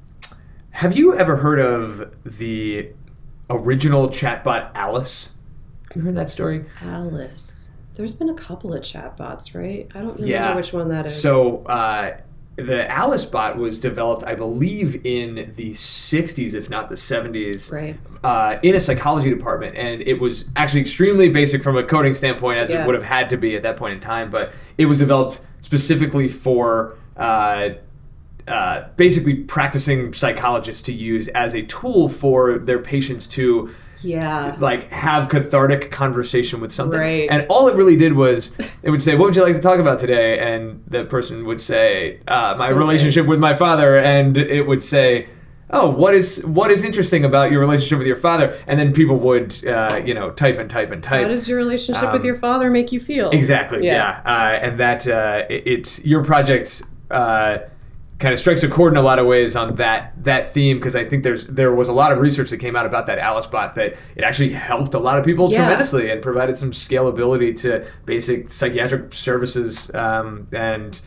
[0.71, 2.91] have you ever heard of the
[3.49, 5.37] original chatbot Alice?
[5.95, 6.65] You heard that story?
[6.83, 7.73] Alice.
[7.95, 9.91] There's been a couple of chatbots, right?
[9.95, 10.55] I don't remember Yeah.
[10.55, 11.21] which one that is.
[11.23, 12.19] So uh,
[12.57, 17.97] the Alice bot was developed, I believe, in the 60s, if not the 70s, Right.
[18.23, 19.77] uh, in a psychology department.
[19.77, 22.83] And it was actually extremely basic from a coding standpoint, as Yeah.
[22.83, 24.29] it would have had to be at that point in time.
[24.29, 26.97] But it was developed specifically for.
[27.17, 27.71] Uh,
[28.49, 33.71] uh, basically practicing psychologists to use as a tool for their patients to
[34.03, 34.57] yeah.
[34.59, 37.01] like have cathartic conversation with something.
[37.01, 37.29] Right.
[37.31, 39.79] And all it really did was it would say, "What would you like to talk
[39.79, 42.77] about today?" And the person would say, uh, "My Something.
[42.79, 45.29] relationship with my father," and it would say.
[45.69, 48.57] Oh, what is what is interesting about your relationship with your father?
[48.69, 51.23] And then people would, uh, you know, type and type and type.
[51.23, 53.31] How does your relationship Um, with your father make you feel?
[53.31, 53.85] Exactly.
[53.85, 54.21] Yeah.
[54.25, 54.33] Yeah.
[54.33, 57.59] Uh, and that uh, it, it's your project's uh,
[58.19, 60.97] kind of strikes a chord in a lot of ways on that that theme because
[60.97, 63.47] I think there's there was a lot of research that came out about that Alice
[63.47, 65.59] bot that it actually helped a lot of people Yeah.
[65.59, 71.01] tremendously and provided some scalability to basic psychiatric services um, and.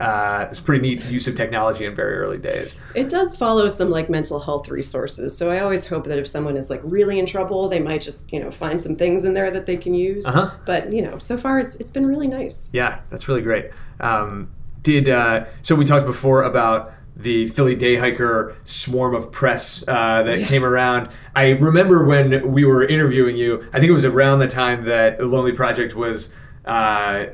[0.00, 2.80] Uh, it's pretty neat use of technology in very early days.
[2.94, 5.36] It does follow some like mental health resources.
[5.36, 8.32] So I always hope that if someone is like really in trouble, they might just,
[8.32, 10.26] you know, find some things in there that they can use.
[10.26, 10.56] Uh-huh.
[10.64, 12.70] But, you know, so far it's it's been really nice.
[12.72, 13.72] Yeah, that's really great.
[14.00, 14.50] Um,
[14.82, 15.74] did uh, so?
[15.74, 21.10] We talked before about the Philly Day Hiker swarm of press uh, that came around.
[21.36, 23.62] I remember when we were interviewing you.
[23.72, 26.34] I think it was around the time that the Lonely Project was.
[26.64, 27.26] Uh,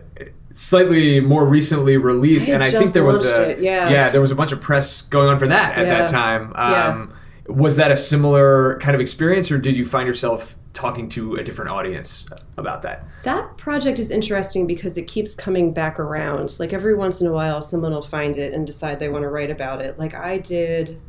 [0.52, 3.90] slightly more recently released I and i think there was a it, yeah.
[3.90, 6.06] yeah there was a bunch of press going on for that at that Yeah.
[6.06, 6.88] time Yeah.
[6.88, 7.14] um,
[7.48, 11.42] was that a similar kind of experience or did you find yourself talking to a
[11.42, 12.26] different audience
[12.58, 16.54] about that That project is interesting because it keeps coming back around.
[16.60, 19.28] Like every once in a while someone will find it and decide they want to
[19.28, 19.98] write about it.
[19.98, 21.00] Like I did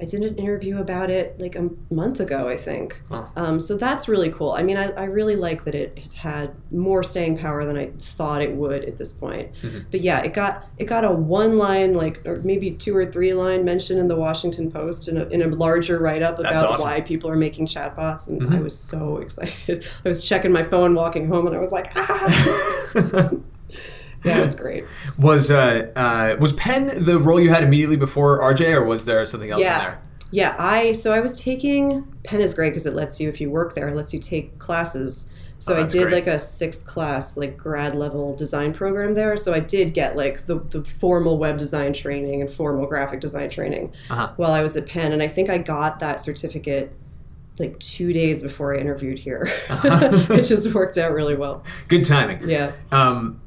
[0.00, 3.02] I did an interview about it like a month ago, I think.
[3.08, 3.30] Wow.
[3.36, 4.52] Um, so that's really cool.
[4.52, 7.92] I mean, I, I really like that it has had more staying power than I
[7.98, 9.52] thought it would at this point.
[9.62, 9.78] Mm-hmm.
[9.90, 13.34] But yeah, it got it got a one line, like or maybe two or three
[13.34, 16.86] line mention in the Washington Post in a, in a larger write up about awesome.
[16.86, 18.54] why people are making chatbots, and Mm-hmm.
[18.54, 19.86] I was so excited.
[20.04, 23.30] I was checking my phone walking home, and I was like, ah.
[24.26, 24.84] it was great.
[25.18, 29.24] Was uh, uh, was Penn the role you had immediately before RJ, or was there
[29.26, 29.78] something else in Yeah.
[29.78, 29.98] there?
[30.32, 33.48] Yeah, I so I was taking Penn is great because it lets you if you
[33.50, 35.30] work there, it lets you take classes.
[35.58, 36.12] So Oh, I did great.
[36.12, 39.36] like a six class like grad level design program there.
[39.38, 43.48] So I did get like the, the formal web design training and formal graphic design
[43.48, 44.32] training Uh-huh.
[44.36, 46.92] while I was at Penn, and I think I got that certificate
[47.58, 49.48] like two days before I interviewed here.
[49.70, 50.26] Uh-huh.
[50.34, 51.64] it just worked out really well.
[51.88, 52.46] Good timing.
[52.46, 52.72] Yeah.
[52.92, 53.40] Um,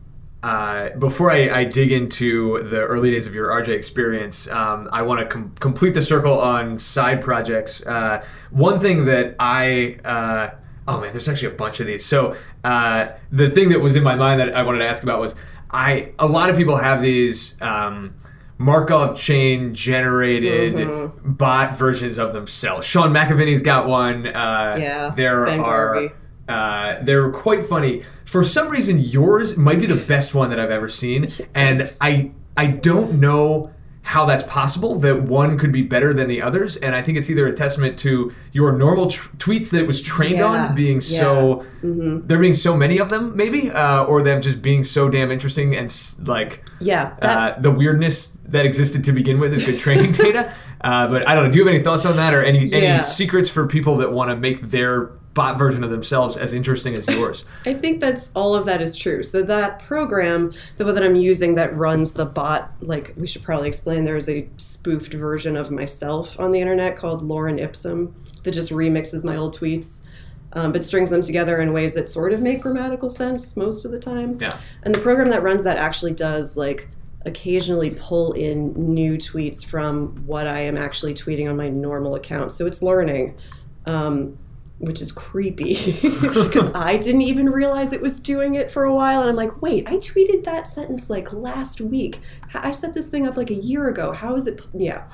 [0.43, 5.02] uh, before I, I dig into the early days of your RJ experience, um, I
[5.02, 7.86] want to com- complete the circle on side projects.
[7.86, 10.52] Uh, one thing that I uh,
[10.88, 12.06] oh man, there's actually a bunch of these.
[12.06, 15.19] So uh, the thing that was in my mind that I wanted to ask about
[15.19, 15.36] was
[15.71, 17.62] I a lot of people have these.
[17.62, 18.15] Um,
[18.62, 21.32] Markov chain generated Mm-hmm.
[21.32, 22.86] bot versions of themselves.
[22.86, 24.28] Sean McAvinney's got one.
[24.28, 26.13] Uh, Yeah, there Ben are Garvey.
[26.49, 28.03] Uh, they're quite funny.
[28.25, 32.31] For some reason, yours might be the best one that I've ever seen, and I
[32.57, 36.95] I don't know how that's possible that one could be better than the others, and
[36.95, 40.38] I think it's either a testament to your normal tr- tweets that it was trained
[40.38, 44.63] Yeah, on being so there being so many of them, maybe, uh, or them just
[44.63, 47.12] being so damn interesting and s- like Yeah.
[47.21, 50.51] That, uh, the weirdness that existed to begin with is good training data.
[50.81, 51.51] Uh, but I don't know.
[51.51, 52.77] Do you have any thoughts on that, or any Yeah.
[52.77, 56.93] any secrets for people that want to make their bot version of themselves as interesting
[56.95, 57.45] as yours?
[57.65, 59.23] I think that's all of that is true.
[59.23, 63.41] So that program, the one that I'm using that runs the bot, like we should
[63.41, 68.13] probably explain, there is a spoofed version of myself on the internet called Lauren Ipsum
[68.43, 70.06] that just remixes my old tweets,
[70.52, 73.91] um, but strings them together in ways that sort of make grammatical sense most of
[73.91, 74.38] the time.
[74.41, 74.58] Yeah.
[74.84, 76.89] And the program that runs that actually does like
[77.25, 82.52] occasionally pull in new tweets from what I am actually tweeting on my normal account.
[82.52, 83.38] So it's learning.
[83.86, 84.38] Um,
[84.79, 89.21] which is creepy because I didn't even realize it was doing it for a while.
[89.21, 92.19] And I'm like, wait, I tweeted that sentence like last week.
[92.53, 94.11] I set this thing up like a year ago.
[94.13, 94.61] How is it?
[94.73, 95.03] Yeah.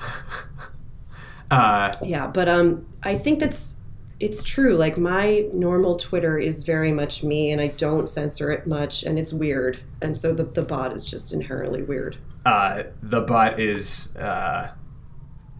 [1.50, 2.26] Uh, Yeah.
[2.26, 3.76] But um, I think that's,
[4.18, 4.74] it's true.
[4.74, 9.16] Like my normal Twitter is very much me and I don't censor it much and
[9.18, 9.78] it's weird.
[10.02, 12.16] And so the, the bot is just inherently weird.
[12.44, 14.72] uh, the bot is uh,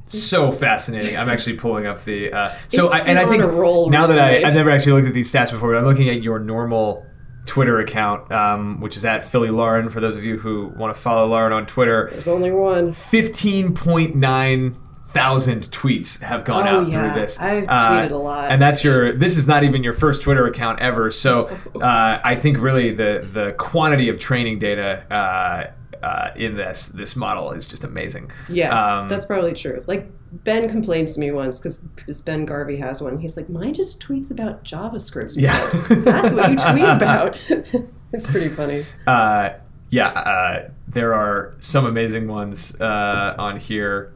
[0.07, 1.17] so fascinating.
[1.17, 2.33] I'm actually pulling up the.
[2.33, 3.43] Uh, so I, and I think
[3.91, 4.47] now that I.
[4.47, 7.05] I've never actually looked at these stats before, but I'm looking at your normal
[7.45, 9.89] Twitter account, um, which is at Philly Lauren.
[9.91, 12.93] For those of you who want to follow Lauren on Twitter, There's only one.
[12.93, 14.75] 15.9
[15.09, 17.13] thousand tweets have gone Oh, out yeah.
[17.13, 17.41] through this.
[17.41, 18.51] I've Uh, tweeted a lot.
[18.51, 19.13] and that's your.
[19.13, 21.11] This is not even your first Twitter account ever.
[21.11, 21.45] So
[21.81, 25.05] uh, I think really the the quantity of training data.
[25.11, 25.71] Uh,
[26.03, 28.31] uh, in this this model is just amazing.
[28.49, 29.83] Yeah, Um, that's probably true.
[29.87, 30.11] Like
[30.45, 33.19] Ben complains to me once because Ben Garvey has one.
[33.19, 35.35] He's like, mine just tweets about JavaScript.
[35.37, 35.57] Yeah.
[36.05, 37.41] that's what you tweet about.
[38.13, 38.83] it's pretty funny.
[39.07, 39.51] Uh,
[39.89, 44.13] yeah, uh, there are some amazing ones uh, on here.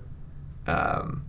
[0.67, 1.25] Um,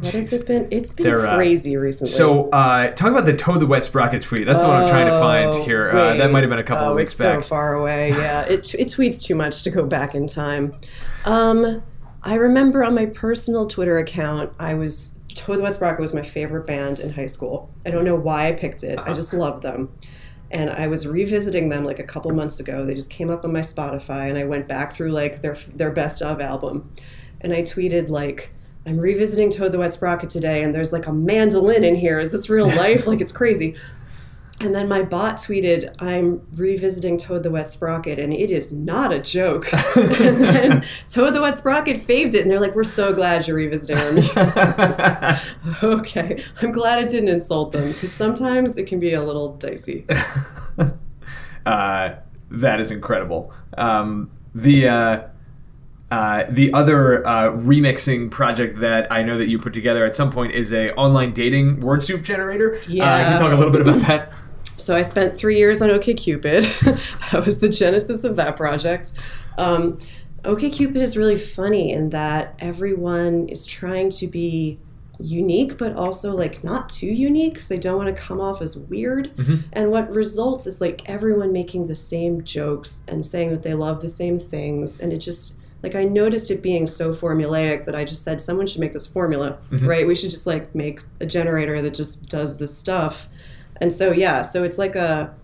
[0.00, 0.68] What has it been?
[0.70, 2.10] It's been They're, uh, crazy recently.
[2.10, 4.46] so, uh, talk about the Toad the Wet Sprocket tweet.
[4.46, 5.84] That's what I'm trying to find Oh, here.
[5.90, 7.40] Uh, that might have been a couple oh, of weeks it's back.
[7.42, 8.10] so far away.
[8.14, 10.74] Yeah, it, it tweets too much to go back in time.
[11.24, 11.82] Um,
[12.22, 16.22] I remember on my personal Twitter account, I was Toad the Wet Sprocket was my
[16.22, 17.70] favorite band in high school.
[17.84, 18.98] I don't know why I picked it.
[18.98, 19.10] Uh-huh.
[19.10, 19.92] I just loved them.
[20.50, 22.86] And I was revisiting them like a couple months ago.
[22.86, 25.90] They just came up on my Spotify, and I went back through like their their
[25.90, 26.90] best of album,
[27.40, 28.52] and I tweeted like.
[28.86, 32.20] I'm revisiting Toad the Wet Sprocket today, and there's like a mandolin in here.
[32.20, 33.06] Is this real life?
[33.08, 33.74] like it's crazy.
[34.60, 39.12] And then my bot tweeted, I'm revisiting Toad the Wet Sprocket, and it is not
[39.12, 39.66] a joke.
[39.96, 43.56] and then Toad the Wet Sprocket faved it, and they're like, We're so glad you're
[43.56, 43.96] revisiting
[45.82, 46.42] okay.
[46.62, 50.06] I'm glad it didn't insult them, because sometimes it can be a little dicey.
[51.66, 52.14] uh,
[52.50, 53.52] that is incredible.
[53.76, 55.22] Um, the uh,
[56.14, 60.30] uh, the other uh, remixing project that I know that you put together at some
[60.30, 62.78] point is a online dating word soup generator.
[62.86, 64.32] Yeah, uh, can you talk a little bit about that?
[64.76, 67.30] So I spent three years on OkCupid.
[67.32, 69.10] that was the genesis of that project.
[69.58, 69.98] Um,
[70.44, 74.78] OkCupid is really funny in that everyone is trying to be
[75.18, 78.78] unique, but also like not too unique because they don't want to come off as
[78.78, 79.32] weird.
[79.72, 84.00] And what results is like everyone making the same jokes and saying that they love
[84.00, 88.04] the same things, and it just like I noticed it being so formulaic that I
[88.04, 90.06] just said someone should make this formula, right?
[90.06, 93.28] We should just like make a generator that just does this stuff.
[93.80, 95.34] And so yeah, so it's like a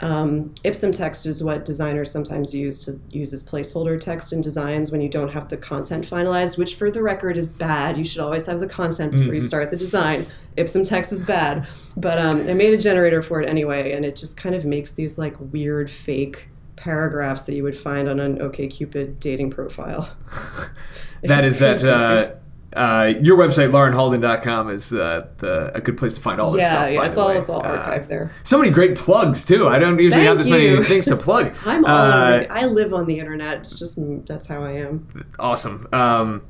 [0.00, 4.90] um, Ipsum text is what designers sometimes use to use as placeholder text in designs
[4.90, 7.96] when you don't have the content finalized, which for the record is bad.
[7.96, 10.26] You should always have the content before you start the design.
[10.56, 11.68] Ipsum text is bad.
[11.96, 14.92] But um, I made a generator for it anyway, and it just kind of makes
[14.92, 16.48] these like weird fake
[16.80, 20.16] paragraphs that you would find on an OkCupid dating profile.
[21.22, 22.36] That is that It's is at kind of
[22.74, 26.62] uh, uh, your website, laurenhalden.com, is uh, the, a good place to find all this
[26.62, 26.90] yeah, stuff.
[26.92, 27.36] yeah, it's all way.
[27.36, 28.32] it's all Uh, archived there.
[28.42, 29.68] so many great plugs too.
[29.68, 31.54] I don't usually have Thank this many things to plug.
[31.66, 33.58] I'm all Uh, over the, I live on the internet.
[33.58, 35.06] It's just that's how I am.
[35.38, 35.86] awesome.
[35.92, 36.40] Um,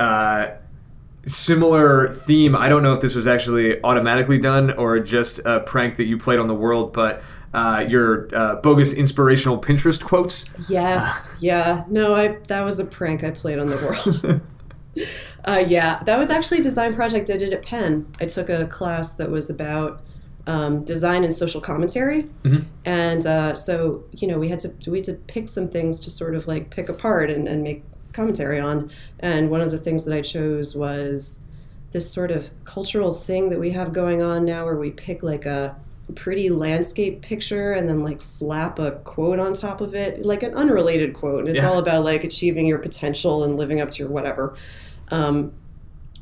[0.00, 0.46] uh,
[1.24, 2.56] similar theme.
[2.56, 6.18] I don't know if this was actually automatically done or just a prank that you
[6.18, 7.22] played on the world, but
[7.54, 10.54] uh, your uh, bogus inspirational Pinterest quotes.
[10.70, 11.34] Yes.
[11.40, 11.84] Yeah.
[11.88, 14.42] No, I that was a prank I played on the world.
[15.44, 18.06] uh, yeah, that was actually a design project I did at Penn.
[18.20, 20.02] I took a class that was about
[20.46, 22.28] um, design and social commentary,
[22.84, 26.10] and uh, so you know we had to we had to pick some things to
[26.10, 28.90] sort of like pick apart and, and make commentary on.
[29.20, 31.44] And one of the things that I chose was
[31.92, 35.46] this sort of cultural thing that we have going on now, where we pick like
[35.46, 35.76] a
[36.14, 40.54] pretty landscape picture and then like slap a quote on top of it, like an
[40.54, 41.68] unrelated quote, and it's Yeah.
[41.70, 44.54] all about like achieving your potential and living up to your whatever.
[45.08, 45.52] Um,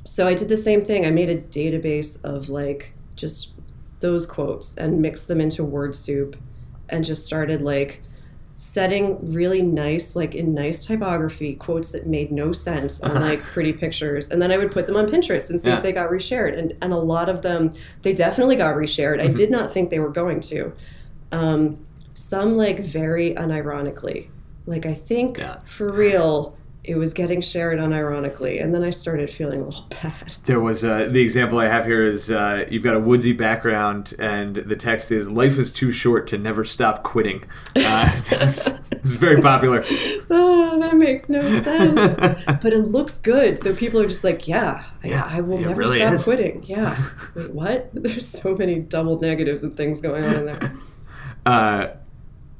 [0.04, 1.04] so I did the same thing.
[1.04, 3.50] I made a database of like just
[4.00, 6.36] those quotes and mixed them into word soup
[6.88, 8.00] and just started like
[8.62, 13.72] setting really nice like in nice typography quotes that made no sense on like pretty
[13.72, 14.30] pictures.
[14.30, 15.78] And then i would put them on pinterest and see Yeah.
[15.78, 16.58] if they got reshared.
[16.58, 19.18] And, and a lot of them they definitely got reshared.
[19.22, 20.72] I did not think they were going to.
[21.32, 21.78] Um,
[22.12, 24.28] some like very unironically.
[24.66, 25.60] Like i think Yeah.
[25.64, 30.34] for real it was getting shared unironically and then i started feeling a little bad
[30.44, 34.14] There was uh, the example I have here is uh, you've got a woodsy background
[34.18, 37.44] and the text is "Life is too short to never stop quitting."
[37.76, 39.80] Uh, it's, it's very popular.
[40.30, 42.18] oh, that makes no sense.
[42.62, 43.58] but it looks good.
[43.58, 46.24] So people are just like, yeah, I, Yeah, I will never really stop is.
[46.24, 46.62] quitting.
[46.64, 46.96] Yeah.
[47.34, 47.90] Wait, what?
[47.92, 50.72] There's so many double negatives and things going on in there.
[51.44, 51.86] Uh,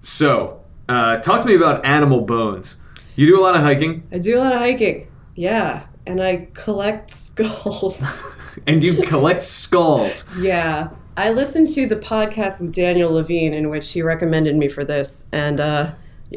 [0.01, 2.81] so, uh, talk to me about animal bones.
[3.21, 5.07] You do a lot of hiking, I do a lot of hiking.
[5.35, 5.85] Yeah.
[6.07, 8.23] And I collect skulls.
[8.67, 10.25] and you collect skulls.
[10.39, 10.89] yeah.
[11.19, 15.27] I listened to the podcast with Daniel Levine in which he recommended me for this.
[15.33, 15.91] And, uh,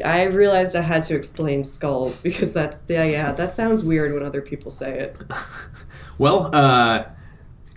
[0.04, 4.22] I realized I had to explain skulls because that's yeah yeah that sounds weird when
[4.22, 5.16] other people say it.
[6.18, 7.04] Well, uh,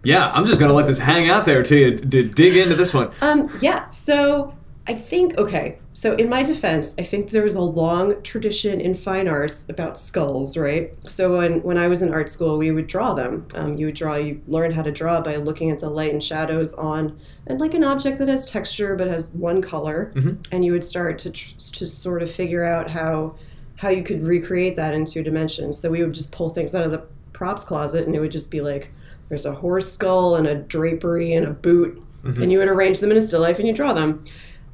[0.03, 2.93] yeah, I'm just gonna let this hang out there to you d- dig into this
[2.93, 3.11] one.
[3.21, 4.56] Um, yeah, so
[4.89, 5.77] I think okay.
[5.91, 10.55] So in my defense, I think there's a long tradition in fine arts about skulls,
[10.55, 10.93] right?
[11.09, 13.45] So when when I was in art school, we would draw them.
[13.53, 14.15] Um, you would draw.
[14.15, 17.73] You learn how to draw by looking at the light and shadows on and like
[17.73, 20.13] an object that has texture but has one color,
[20.51, 23.35] and you would start to tr- to sort of figure out how
[23.77, 25.77] how you could recreate that in two dimensions.
[25.77, 28.49] So we would just pull things out of the props closet, and it would just
[28.51, 28.91] be like
[29.27, 33.11] there's a horse skull and a drapery and a boot, and you would arrange them
[33.11, 34.23] in a still life and you draw them.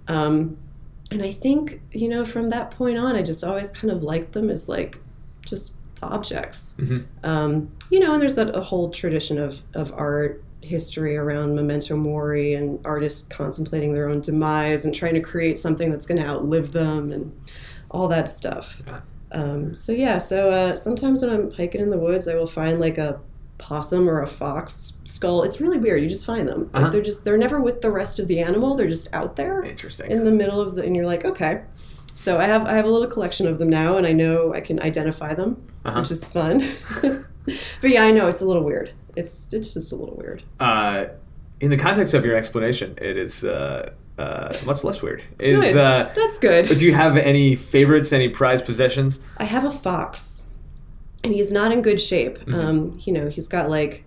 [0.07, 0.57] Um,
[1.11, 4.33] and I think, you know, from that point on, I just always kind of liked
[4.33, 4.99] them as like
[5.45, 6.75] just objects.
[7.23, 11.95] Um, you know, and there's that, a whole tradition of, of art history around memento
[11.95, 16.27] mori and artists contemplating their own demise and trying to create something that's going to
[16.27, 17.31] outlive them and
[17.91, 18.81] all that stuff.
[19.31, 22.79] Um, so, yeah, so uh, sometimes when I'm hiking in the woods, I will find
[22.79, 23.19] like a
[23.67, 25.43] possum or a fox skull.
[25.43, 26.01] It's really weird.
[26.03, 26.69] You just find them.
[26.73, 26.89] Uh-huh.
[26.89, 28.75] they're just, they're never with the rest of the animal.
[28.75, 30.11] They're just out there Interesting.
[30.11, 31.61] in the middle of the and you're like okay
[32.15, 34.61] so i have i have a little collection of them now and i know i
[34.61, 35.51] can identify them
[35.85, 35.99] Uh-huh.
[36.01, 36.61] which is fun
[37.81, 41.05] but yeah i know it's a little weird it's it's just a little weird uh,
[41.59, 45.23] in the context of your explanation, it is uh, uh, much less weird.
[45.39, 45.77] Is Good.
[45.77, 49.23] uh, that's good But do you have any favorites, any prized possessions?
[49.37, 50.47] i have a fox
[51.23, 52.53] and he's not in good shape Mm-hmm.
[52.55, 54.05] um you know he's got like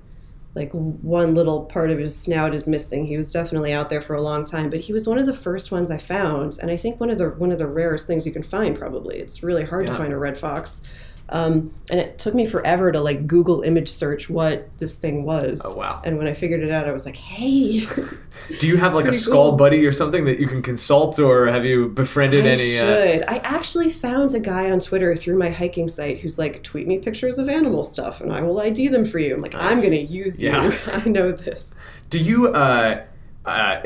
[0.54, 4.14] like one little part of his snout is missing he was definitely out there for
[4.14, 6.76] a long time but he was one of the first ones i found and i
[6.76, 9.64] think one of the one of the rarest things you can find probably it's really
[9.64, 9.92] hard Yeah.
[9.92, 10.82] to find a red fox
[11.28, 15.60] um, and it took me forever to like google image search what this thing was
[15.64, 16.00] Oh, wow.
[16.04, 17.80] and when i figured it out i was like hey
[18.60, 19.56] Do you have like a skull cool.
[19.56, 22.52] buddy or something that you can consult, or have you befriended I any?
[22.52, 23.24] Uh, should.
[23.26, 26.98] I actually found a guy on Twitter through my hiking site who's like, tweet me
[26.98, 29.34] pictures of animal stuff and I will ID them for you.
[29.34, 30.52] I'm like, I'm going to use you.
[30.92, 31.80] I know this.
[32.10, 32.48] do you?
[32.48, 33.02] Uh,
[33.46, 33.80] uh,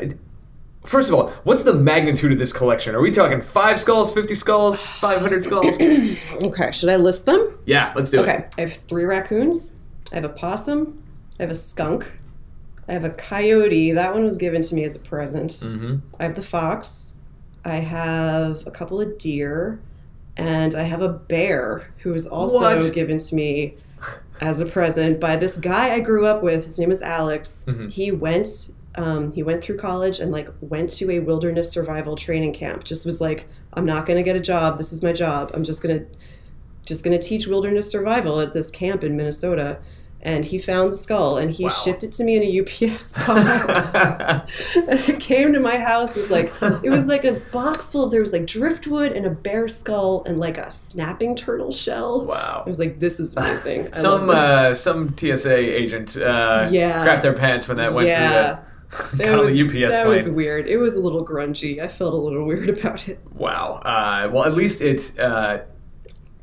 [0.85, 2.95] first of all, what's the magnitude of this collection?
[2.95, 5.77] Are we talking five skulls, fifty skulls, five hundred skulls?
[6.43, 7.57] Okay, should I list them?
[7.65, 8.21] yeah, let's do it.
[8.23, 9.75] Okay, I have three raccoons.
[10.11, 11.01] I have a possum.
[11.39, 12.11] I have a skunk.
[12.87, 13.91] I have a coyote.
[13.93, 15.51] That one was given to me as a present.
[15.61, 15.97] Mm-hmm.
[16.19, 17.15] I have the fox.
[17.63, 19.79] I have a couple of deer.
[20.35, 22.93] And I have a bear who was also What?
[22.93, 23.75] given to me
[24.41, 26.65] as a present by this guy I grew up with.
[26.65, 27.65] His name is Alex.
[27.91, 28.47] He went
[28.95, 32.83] um, he went through college and like went to a wilderness survival training camp.
[32.83, 34.77] Just was like, I'm not gonna get a job.
[34.77, 35.51] This is my job.
[35.53, 36.05] I'm just gonna
[36.85, 39.79] just gonna teach wilderness survival at this camp in Minnesota.
[40.23, 41.69] And he found the skull and he Wow.
[41.71, 43.95] shipped it to me in a UPS box.
[44.75, 46.51] and it came to my house with like
[46.83, 50.23] it was like a box full of there was like driftwood and a bear skull
[50.27, 52.23] and like a snapping turtle shell.
[52.25, 52.61] wow.
[52.63, 53.93] I was like, this is amazing.
[53.93, 57.03] Some uh, some TSA agent uh, Yeah.
[57.05, 58.19] crapped their pants when that went yeah.
[58.19, 58.70] through the, That
[59.17, 60.07] got was, UPS that plane.
[60.17, 60.67] was weird.
[60.67, 61.79] It was a little grungy.
[61.79, 63.19] I felt a little weird about it.
[63.33, 63.81] Wow.
[63.85, 65.59] Uh, well, at least it uh,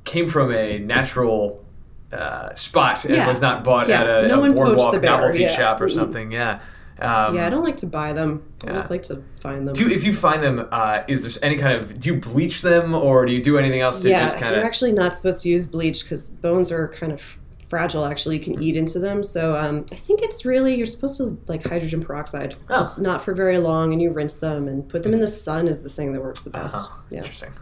[0.04, 1.64] came from a natural
[2.12, 3.28] uh, spot and Yeah.
[3.28, 4.02] was not bought Yeah.
[4.02, 5.48] at a, No a boardwalk novelty Yeah.
[5.50, 6.32] shop or something.
[6.32, 6.61] Yeah.
[7.00, 8.42] Um, Yeah, I don't like to buy them.
[8.66, 9.74] I just like to find them.
[9.74, 12.62] do you, if you find them, uh, is there any kind of do you bleach
[12.62, 14.56] them or do you do anything else to yeah, just kind of?
[14.58, 18.04] you're actually not supposed to use bleach because bones are kind of fragile.
[18.04, 19.22] Actually, you can eat into them.
[19.22, 22.76] So um, I think it's really you're supposed to like hydrogen peroxide, Oh.
[22.78, 25.68] just not for very long, and you rinse them and put them in the sun
[25.68, 26.90] is the thing that works the best.
[27.11, 27.52] Yeah, Interesting.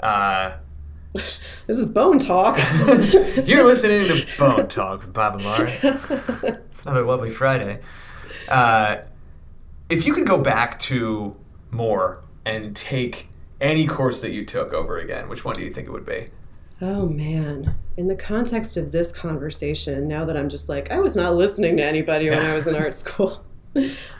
[0.00, 0.56] Uh,
[1.14, 2.58] this is bone talk.
[3.44, 5.72] you're listening to Bone Talk with Bob and Mari.
[6.68, 7.80] It's another lovely Friday.
[8.48, 8.98] Uh,
[9.88, 11.36] if you could go back to
[11.70, 13.28] Moore and take
[13.60, 16.28] any course that you took over again, which one do you think it would be?
[16.80, 17.74] Oh man.
[17.96, 21.76] In the context of this conversation, now that I'm just like, I was not listening
[21.78, 23.44] to anybody when I was in art school.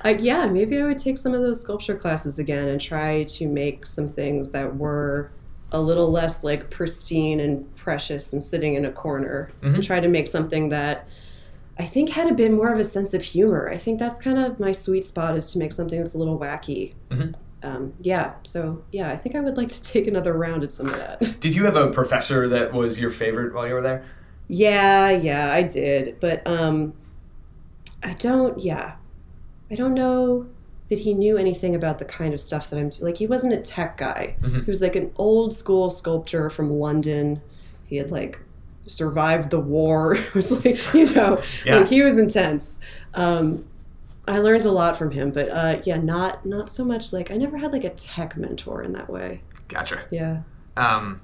[0.05, 3.47] Like, yeah, maybe I would take some of those sculpture classes again and try to
[3.47, 5.31] make some things that were
[5.71, 9.75] a little less like pristine and precious and sitting in a corner mm-hmm.
[9.75, 11.09] and try to make something that
[11.79, 13.69] I think had a bit more of a sense of humor.
[13.69, 16.39] I think that's kind of my sweet spot is to make something that's a little
[16.39, 16.95] wacky.
[17.11, 17.33] Mm-hmm.
[17.63, 20.87] Um, yeah, so yeah, I think I would like to take another round at some
[20.89, 21.41] of that.
[21.41, 24.05] Did you have a professor that was your favorite while you were there?
[24.47, 26.19] Yeah, yeah, I did.
[26.21, 26.95] But um
[28.03, 28.95] I don't yeah.
[29.71, 30.47] I don't know
[30.89, 33.61] that he knew anything about the kind of stuff that I'm like he wasn't a
[33.61, 34.37] tech guy.
[34.41, 34.61] Mm-hmm.
[34.61, 37.43] He was like an old school sculptor from London.
[37.87, 38.41] He had like
[38.87, 40.15] survived the war.
[40.17, 41.81] it was like, you know, Yeah.
[41.81, 42.81] like he was intense.
[43.15, 43.67] Um
[44.29, 47.37] I learned a lot from him, but uh yeah, not not so much like I
[47.37, 49.43] never had like a tech mentor in that way.
[49.69, 50.03] Gotcha.
[50.11, 50.43] Yeah.
[50.77, 51.21] Um,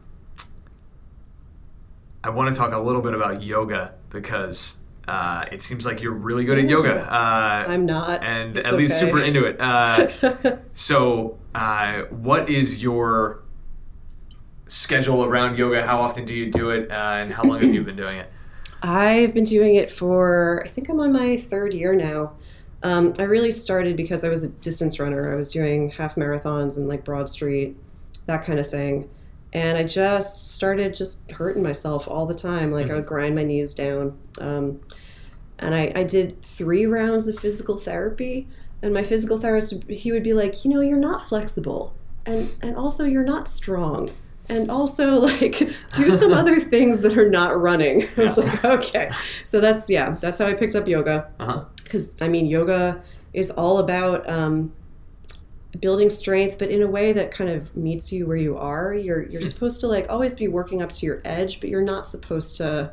[2.23, 6.13] I want to talk a little bit about yoga because uh, it seems like you're
[6.13, 7.03] really good at yoga.
[7.05, 8.25] Uh, I'm not.
[8.25, 9.61] and It's at least super into it.
[9.61, 13.43] Uh, so, uh, what is your
[14.67, 15.87] schedule around yoga?
[15.87, 18.31] How often do you do it, uh, and how long have you been doing it?
[18.83, 22.33] I've been doing it for, I think I'm on my third year now.
[22.85, 25.33] Um, I really started because I was a distance runner.
[25.33, 27.77] I was doing half marathons and like Broad Street,
[28.27, 29.09] that kind of thing.
[29.53, 32.71] And I just started just hurting myself all the time.
[32.73, 34.17] Like I would grind my knees down.
[34.41, 34.81] Um,
[35.59, 38.49] and I, I did three rounds of physical therapy.
[38.83, 41.95] And my physical therapist, he would be like, you know, you're not flexible.
[42.27, 44.11] And, and also, you're not strong.
[44.49, 45.57] And also, like,
[45.95, 48.09] do some other things that are not running.
[48.17, 48.45] I was Yeah.
[48.45, 49.11] like, okay.
[49.45, 51.31] So that's, yeah, that's how I picked up yoga.
[51.41, 51.65] Uh huh.
[51.85, 54.73] Because, I mean, yoga is all about um,
[55.81, 58.93] building strength, but in a way that kind of meets you where you are.
[58.95, 62.07] You're, you're supposed to, like, always be working up to your edge, but you're not
[62.07, 62.93] supposed to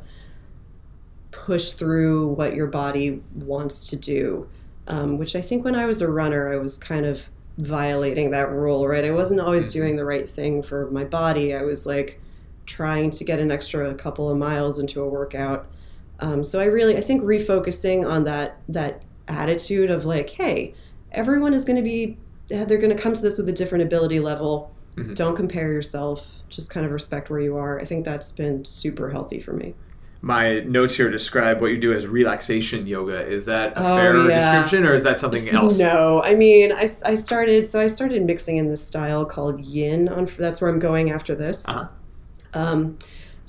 [1.30, 4.48] push through what your body wants to do.
[4.88, 8.50] Um, which I think when I was a runner, I was kind of violating that
[8.50, 9.04] rule, right?
[9.04, 11.54] I wasn't always doing the right thing for my body.
[11.54, 12.20] I was like
[12.66, 15.66] trying to get an extra couple of miles into a workout.
[16.22, 20.72] Um, so I really, I think refocusing on that that attitude of like, hey,
[21.10, 22.16] everyone is going to be,
[22.48, 24.74] they're going to come to this with a different ability level.
[25.14, 26.40] Don't compare yourself.
[26.50, 27.80] Just kind of respect where you are.
[27.80, 29.74] I think that's been super healthy for me.
[30.20, 33.26] My notes here describe what you do as relaxation yoga.
[33.26, 34.60] Is that a Oh, fair yeah.
[34.60, 35.80] description, or is that something else?
[35.80, 40.08] No, I mean, I, I started so I started mixing in this style called Yin.
[40.10, 41.66] On that's where I'm going after this.
[41.66, 41.88] Uh-huh.
[42.54, 42.98] Um,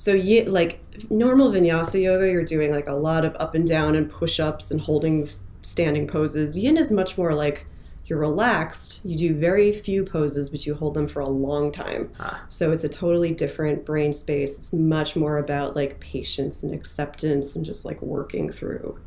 [0.04, 3.94] so yin, like normal Vinyasa yoga, you're doing like a lot of up and down
[3.94, 5.26] and push ups and holding
[5.62, 6.58] standing poses.
[6.58, 7.64] Yin is much more like
[8.04, 9.00] you're relaxed.
[9.02, 12.12] You do very few poses, but you hold them for a long time.
[12.20, 12.44] Ah.
[12.50, 14.58] So it's a totally different brain space.
[14.58, 18.98] It's much more about like patience and acceptance and just like working through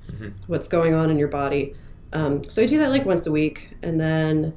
[0.47, 1.75] what's going on in your body.
[2.11, 4.55] Um, so I do that like once a week, and then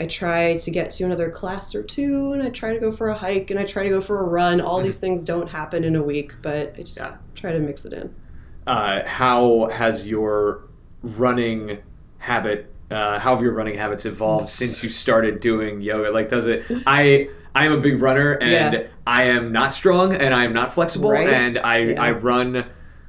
[0.00, 3.08] I try to get to another class or two, and I try to go for
[3.08, 4.60] a hike, and I try to go for a run.
[4.60, 7.16] All these things don't happen in a week, but I just Yeah.
[7.34, 8.10] try to mix it in.
[8.66, 10.60] Uh, how has your
[11.02, 11.78] running
[12.18, 12.72] habit?
[12.90, 16.10] Uh, how have your running habits evolved since you started doing yoga?
[16.10, 16.62] Like, does it?
[16.86, 18.82] I I am a big runner, and Yeah.
[19.04, 21.28] I am not strong, and I am not flexible, Right?
[21.28, 22.02] and I Yeah.
[22.02, 22.66] I run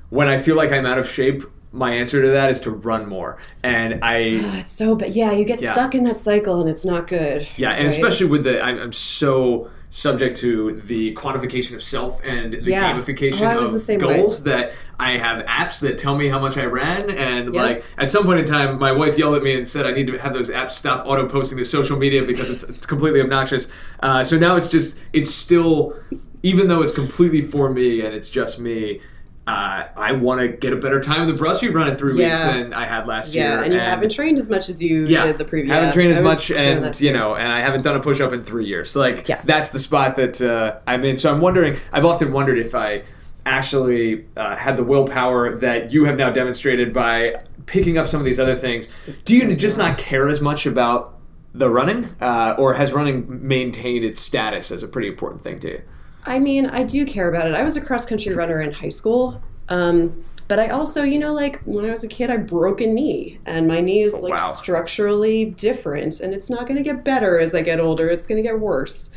[0.10, 1.44] when I feel like I'm out of shape.
[1.72, 5.32] My answer to that is to run more, and I Ah, It's so, but yeah,
[5.32, 5.72] you get Yeah.
[5.72, 7.48] stuck in that cycle, and it's not good.
[7.58, 7.88] Yeah, and right?
[7.88, 12.94] especially with the, I'm, I'm so subject to the quantification of self and the Yeah.
[12.94, 14.18] gamification Oh, of the same way.
[14.18, 17.64] goals that I have apps that tell me how much I ran, and Yep.
[17.64, 20.08] like at some point in time, my wife yelled at me and said I need
[20.08, 23.72] to have those apps stop auto posting to social media because it's, it's completely obnoxious.
[24.00, 25.96] Uh, so now it's just it's still,
[26.42, 29.02] even though it's completely for me and it's just me.
[29.50, 32.22] Uh, I want to get a better time in the BuzzFeed run in three weeks
[32.22, 32.54] Yeah.
[32.54, 33.46] than I had last year.
[33.46, 35.70] Yeah, and you haven't trained as much as you yeah, did the previous.
[35.70, 35.76] Year.
[35.78, 38.32] I haven't trained as much, and you know, and I haven't done a push up
[38.32, 38.92] in three years.
[38.92, 39.42] So like, Yeah.
[39.44, 41.18] that's the spot that uh, I'm in.
[41.18, 41.78] So I'm wondering.
[41.92, 43.04] I've often wondered if I
[43.46, 47.36] actually uh, had the willpower that you have now demonstrated by
[47.66, 49.10] picking up some of these other things.
[49.26, 51.18] Do you just not care as much about
[51.54, 55.70] the running, uh, or has running maintained its status as a pretty important thing to
[55.70, 55.82] you?
[56.26, 57.54] I mean, I do care about it.
[57.54, 59.42] I was a cross country runner in high school.
[59.70, 62.88] Um, but I also, you know, like when I was a kid, I broke a
[62.88, 64.52] knee, and my knee is like wow.
[64.52, 68.10] structurally different, and it's not going to get better as I get older.
[68.10, 69.12] It's going to get worse.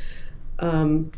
[0.59, 1.11] Um,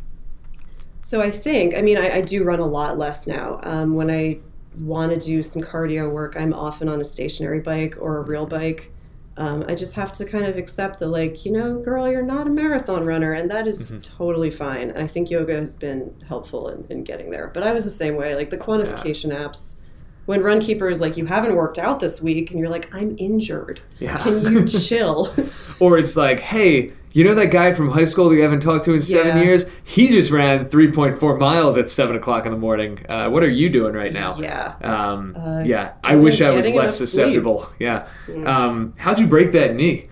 [1.03, 3.59] so I think, I mean, I, I do run a lot less now.
[3.64, 4.39] Um, when I
[4.78, 8.47] want to do some cardio work, I'm often on a stationary bike or a real
[8.47, 8.93] bike.
[9.37, 12.47] Um, I just have to kind of accept that, like, you know, girl, you're not
[12.47, 14.91] a marathon runner, and that is totally fine.
[14.91, 17.49] And I think yoga has been helpful in, in getting there.
[17.49, 18.37] But I was the same way.
[18.37, 19.80] Like, the quantification apps,
[20.26, 23.80] when Runkeeper is like, you haven't worked out this week, and you're like, I'm injured.
[23.99, 24.18] Yeah.
[24.18, 25.35] Can you chill?
[25.80, 28.85] Or it's like, hey, you know that guy from high school that you haven't talked
[28.85, 29.43] to in seven Yeah.
[29.45, 29.67] years?
[29.83, 32.99] He just ran 3.4 miles at 7 o'clock in the morning.
[33.09, 34.37] Uh, what are you doing right now?
[34.39, 34.75] yeah.
[34.83, 37.09] Um, Uh, yeah, I wish I was less enough sleep.
[37.09, 37.67] susceptible.
[37.79, 38.07] Yeah.
[38.45, 40.09] Um, how'd you break that knee?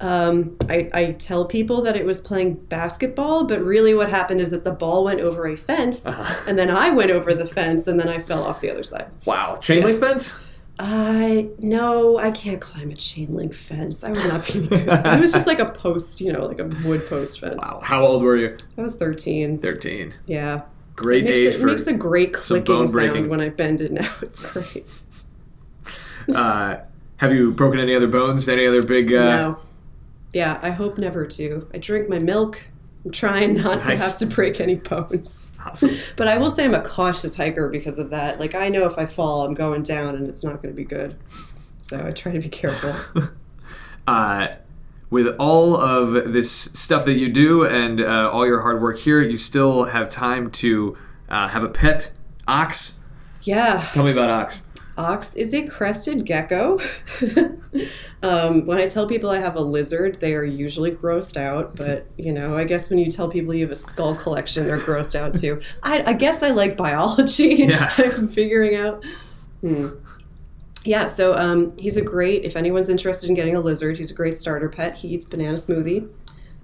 [0.00, 4.52] Um, I, I tell people that it was playing basketball, but really what happened is
[4.52, 6.06] that the ball went over a fence,
[6.46, 9.06] and then I went over the fence, and then I fell off the other side.
[9.24, 9.56] Wow.
[9.56, 10.38] Chain link fence?
[10.80, 14.04] I no, I can't climb a chain link fence.
[14.04, 14.68] I would not be.
[14.70, 17.56] It was just like a post, you know, like a wood post fence.
[17.60, 17.80] Wow.
[17.82, 18.56] How old were you?
[18.76, 19.58] I was thirteen.
[19.58, 20.14] 13.
[20.26, 20.62] Yeah,
[20.94, 21.66] Great it makes, age it, for.
[21.66, 23.90] makes a great clicking sound when I bend it.
[23.92, 24.86] Now it's great.
[26.34, 26.76] uh,
[27.16, 28.48] have you broken any other bones?
[28.48, 29.12] Any other big.
[29.12, 29.58] Uh, no,
[30.32, 31.68] yeah, I hope never to.
[31.74, 32.68] I drink my milk
[33.08, 35.50] I'm trying not to have to break any bones.
[35.64, 35.90] Awesome.
[36.16, 38.38] But I will say I'm a cautious hiker because of that.
[38.38, 40.84] Like I know if I fall, I'm going down, and it's not going to be
[40.84, 41.16] good.
[41.80, 42.94] So I try to be careful.
[44.06, 44.48] uh,
[45.08, 49.22] with all of this stuff that you do and uh, all your hard work here,
[49.22, 50.94] you still have time to
[51.30, 52.12] uh, have a pet
[52.46, 52.98] ox.
[53.42, 54.67] Yeah, Tell me about ox.
[54.98, 56.78] Ox is a crested gecko.
[58.22, 61.76] um, when I tell people I have a lizard, they are usually grossed out.
[61.76, 64.78] But you know, I guess when you tell people you have a skull collection, they're
[64.78, 65.60] grossed out too.
[65.82, 67.48] I, I guess I like biology.
[67.68, 67.92] Yeah.
[67.98, 69.04] I'm figuring out.
[69.60, 69.88] Hmm.
[70.84, 72.44] Yeah, so um, he's a great.
[72.44, 74.96] If anyone's interested in getting a lizard, he's a great starter pet.
[74.96, 76.08] He eats banana smoothie,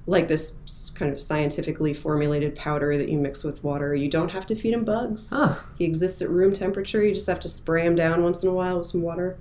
[0.07, 0.59] like this
[0.99, 3.95] kind of scientifically formulated powder that you mix with water.
[3.95, 5.33] You don't have to feed him bugs.
[5.35, 5.57] Huh.
[5.79, 7.03] He exists at room temperature.
[7.03, 9.39] You just have to spray him down once in a while with some water.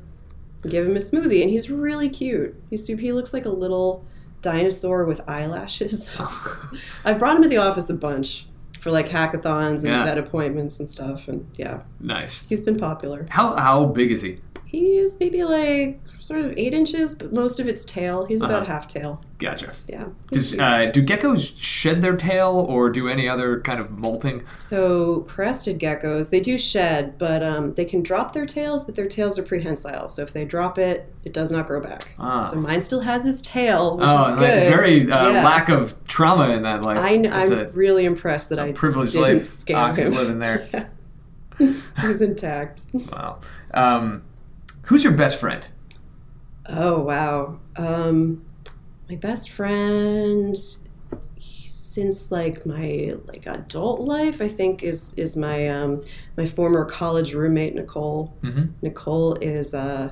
[0.67, 2.55] Give him a smoothie, and he's really cute.
[2.69, 4.05] He's he looks like a little
[4.41, 6.21] dinosaur with eyelashes.
[7.05, 8.45] I've brought him to the office a bunch
[8.79, 10.03] for like hackathons and Yeah.
[10.05, 12.47] vet appointments and stuff, and yeah, Nice.
[12.47, 13.27] he's been popular.
[13.29, 14.39] How how big is he?
[14.65, 18.25] He's maybe like sort of eight inches, but most of it's tail.
[18.25, 18.71] He's about Uh-huh.
[18.73, 19.21] half tail.
[19.39, 19.73] Gotcha.
[19.89, 20.05] Yeah.
[20.31, 24.43] Does, uh, do geckos shed their tail or do any other kind of molting?
[24.57, 29.07] So crested geckos, they do shed, but um, they can drop their tails, but their
[29.09, 30.07] tails are prehensile.
[30.07, 32.15] So if they drop it, it does not grow back.
[32.17, 32.41] Ah.
[32.41, 34.73] So mine still has his tail, which Oh, is good.
[34.73, 35.43] very uh, Yeah.
[35.43, 36.99] lack of trauma in that life.
[36.99, 39.45] I, It's I'm a really impressed that I privileged didn't life.
[39.45, 40.15] scare Ox is him.
[40.15, 40.69] living there.
[41.59, 41.71] Yeah.
[42.01, 42.85] He's intact.
[43.11, 43.39] Wow.
[43.73, 44.23] Um,
[44.83, 45.67] who's your best friend?
[46.67, 47.59] Oh wow.
[47.75, 48.45] Um,
[49.09, 50.55] my best friend
[51.39, 56.01] since like my like adult life, I think is is my um,
[56.37, 58.33] my former college roommate Nicole.
[58.41, 58.71] Mhm.
[58.81, 60.11] Nicole is uh,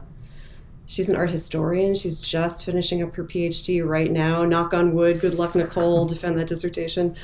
[0.86, 1.96] she's an art historian.
[1.96, 4.46] She's just finishing up her PhD right now.
[4.46, 5.20] Knock on wood.
[5.20, 6.06] Good luck, Nicole.
[6.08, 7.16] Defend that dissertation.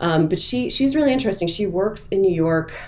[0.00, 1.48] Um, but she she's really interesting.
[1.48, 2.78] She works in New York,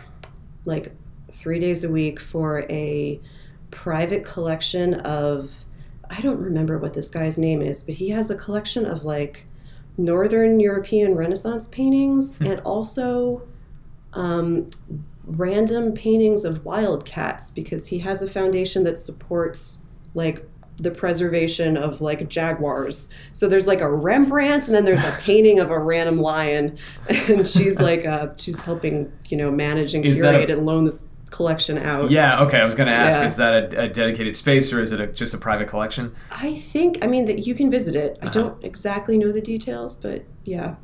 [0.65, 0.93] like
[1.31, 3.21] three days a week for a
[3.71, 5.65] private collection of
[6.11, 9.47] I don't remember what this guy's name is, but he has a collection of like
[9.99, 13.43] Northern European Renaissance paintings and also
[14.13, 14.71] um,
[15.27, 19.85] random paintings of wildcats because he has a foundation that supports
[20.15, 20.47] like
[20.79, 23.09] the preservation of like jaguars.
[23.33, 26.77] So there's like a Rembrandt and then there's a painting of a random lion
[27.29, 30.85] and she's like uh, she's helping, you know, manage and that a- curate and loan
[30.85, 32.11] this collection out.
[32.11, 32.61] Yeah, okay.
[32.61, 33.27] I was going to ask, Yeah.
[33.27, 36.15] is that a, a dedicated space or is it a, just a private collection?
[36.31, 38.13] I think I mean that you can visit it.
[38.21, 38.27] Uh-huh.
[38.29, 40.77] I don't exactly know the details, but yeah.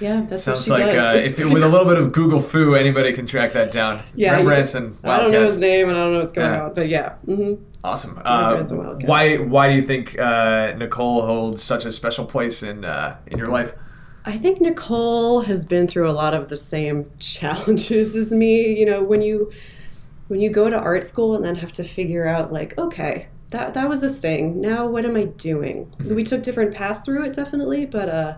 [0.00, 1.20] Yeah, that's Sounds what she like does.
[1.20, 4.02] uh, if, with a little bit of Google fu, anybody can track that down.
[4.16, 6.52] Yeah, Rembrandts can- and I don't know his name and I don't know what's going
[6.52, 6.64] Yeah.
[6.64, 7.10] on, but yeah.
[7.24, 7.54] hmm
[7.84, 8.18] Awesome.
[8.24, 8.72] Uh, Wildcats.
[9.08, 13.38] why why do you think uh, Nicole holds such a special place in uh, in
[13.38, 13.74] your life?
[14.26, 18.78] I think Nicole has been through a lot of the same challenges as me.
[18.78, 19.52] You know, when you
[20.28, 23.74] when you go to art school and then have to figure out like, okay, that
[23.74, 24.60] that was a thing.
[24.60, 25.86] Now what am I doing?
[25.98, 26.14] Mm-hmm.
[26.14, 28.36] We took different paths through it definitely, but uh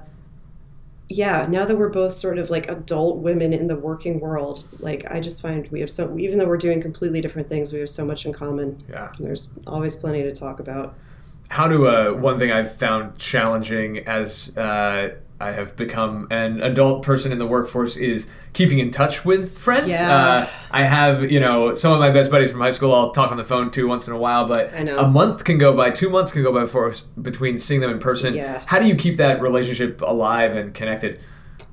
[1.08, 5.08] yeah, now that we're both sort of like adult women in the working world, like
[5.08, 7.88] I just find we have so even though we're doing completely different things, we have
[7.88, 8.82] so much in common.
[8.90, 9.12] Yeah.
[9.20, 10.96] There's always plenty to talk about.
[11.48, 17.02] How do uh, one thing I've found challenging as uh, I have become an adult
[17.02, 19.92] person in the workforce is keeping in touch with friends.
[19.92, 20.16] Yeah.
[20.16, 22.94] Uh, I have, you know, some of my best buddies from high school.
[22.94, 25.76] I'll talk on the phone to once in a while, but a month can go
[25.76, 28.34] by, two months can go by before between seeing them in person.
[28.34, 28.62] Yeah.
[28.66, 31.20] How do you keep that relationship alive and connected?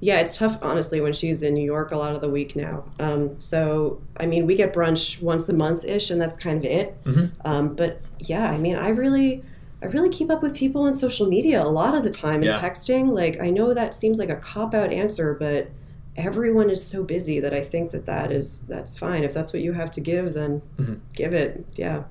[0.01, 2.83] Yeah, it's tough, honestly, when she's in New York a lot of the week now.
[2.99, 6.65] Um, so, I mean, we get brunch once a month ish, and that's kind of
[6.65, 6.97] it.
[7.45, 9.45] Um, but yeah, I mean, I really,
[9.83, 12.45] I really keep up with people on social media a lot of the time and
[12.45, 12.59] Yeah.
[12.59, 13.13] texting.
[13.13, 15.69] Like, I know that seems like a cop out answer, but
[16.15, 19.23] everyone is so busy that I think that that is that's fine.
[19.23, 20.61] If that's what you have to give, then
[21.15, 21.65] give it.
[21.75, 22.03] Yeah.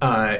[0.00, 0.38] uh,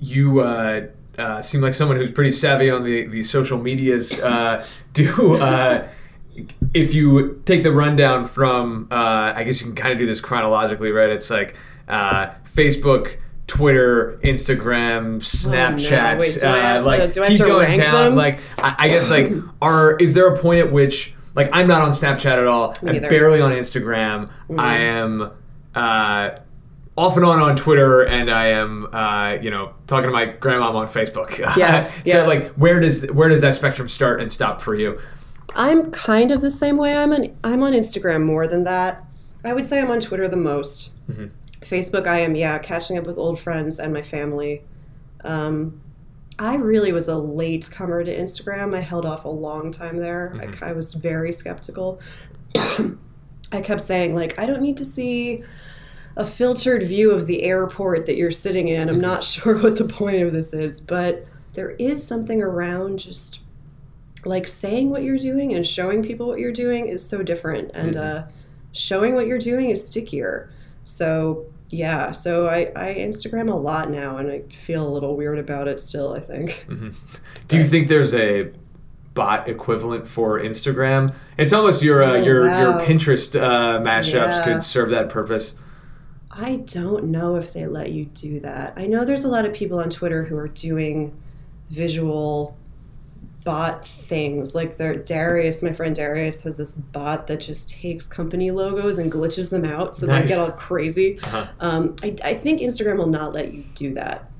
[0.00, 0.86] you uh,
[1.16, 4.20] uh, seem like someone who's pretty savvy on the, the social medias.
[4.20, 5.86] Uh, do uh,
[6.74, 10.20] if you take the rundown from, uh, I guess you can kind of do this
[10.20, 11.10] chronologically, right?
[11.10, 11.54] It's like
[11.88, 13.18] uh, Facebook.
[13.46, 17.78] Twitter, Instagram, Snapchat, Oh, Wait, do I have uh, to- like do I keep going
[17.78, 18.04] down.
[18.06, 18.14] them?
[18.16, 19.32] Like I, I guess, like
[19.62, 22.74] are is there a point at which like I'm not on Snapchat at all.
[22.82, 23.08] I'm neither.
[23.08, 24.30] barely on Instagram.
[24.58, 25.30] I am
[25.74, 26.30] uh,
[26.96, 30.74] off and on on Twitter, and I am, uh, you know, talking to my grandmom
[30.74, 31.36] on Facebook.
[31.56, 32.22] Yeah, so yeah.
[32.22, 34.98] like, where does where does that spectrum start and stop for you?
[35.56, 36.96] I'm kind of the same way.
[36.96, 39.04] I'm on I'm on Instagram more than that.
[39.44, 40.90] I would say I'm on Twitter the most.
[41.64, 44.62] Facebook, I am yeah, catching up with old friends and my family.
[45.24, 45.80] Um,
[46.38, 48.74] I really was a late comer to Instagram.
[48.74, 50.36] I held off a long time there.
[50.40, 52.00] I, I was very skeptical.
[53.52, 55.44] I kept saying, like, I don't need to see
[56.16, 58.88] a filtered view of the airport that you're sitting in.
[58.88, 63.40] I'm not sure what the point of this is, but there is something around just
[64.24, 67.70] like saying what you're doing and showing people what you're doing is so different.
[67.74, 68.24] And uh,
[68.72, 70.50] showing what you're doing is stickier.
[70.82, 75.38] So, yeah, so I, I Instagram a lot now and I feel a little weird
[75.38, 76.66] about it still, I think.
[77.48, 78.52] Do you think there's a
[79.14, 81.14] bot equivalent for Instagram?
[81.36, 82.80] It's almost your uh, Oh, your your.
[82.80, 84.44] Pinterest uh, mashups Yeah.
[84.44, 85.58] could serve that purpose.
[86.30, 88.74] I don't know if they let you do that.
[88.76, 91.16] I know there's a lot of people on Twitter who are doing
[91.70, 92.56] visual
[93.44, 94.54] bot things.
[94.54, 99.12] Like their Darius, my friend Darius, has this bot that just takes company logos and
[99.12, 100.24] glitches them out so Nice.
[100.24, 101.18] they get all crazy.
[101.22, 101.46] Uh-huh.
[101.60, 104.30] Um, I, I think Instagram will not let you do that.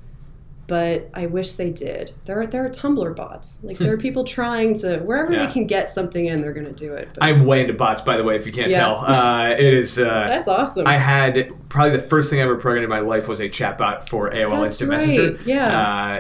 [0.67, 2.13] But I wish they did.
[2.25, 3.61] There are there are Tumblr bots.
[3.63, 5.45] Like there are people trying to wherever Yeah.
[5.47, 7.09] they can get something in, they're going to do it.
[7.15, 8.37] But I'm way into bots, by the way.
[8.37, 8.79] If you can't Yeah.
[8.85, 9.99] tell, uh, it is.
[9.99, 10.87] Uh, that's awesome.
[10.87, 14.09] I had probably the first thing I ever programmed in my life was a chatbot
[14.09, 15.39] for AOL That's Instant right, Messenger.
[15.45, 15.67] yeah.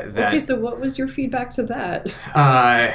[0.05, 2.14] Uh, that okay, so what was your feedback to that?
[2.34, 2.90] uh,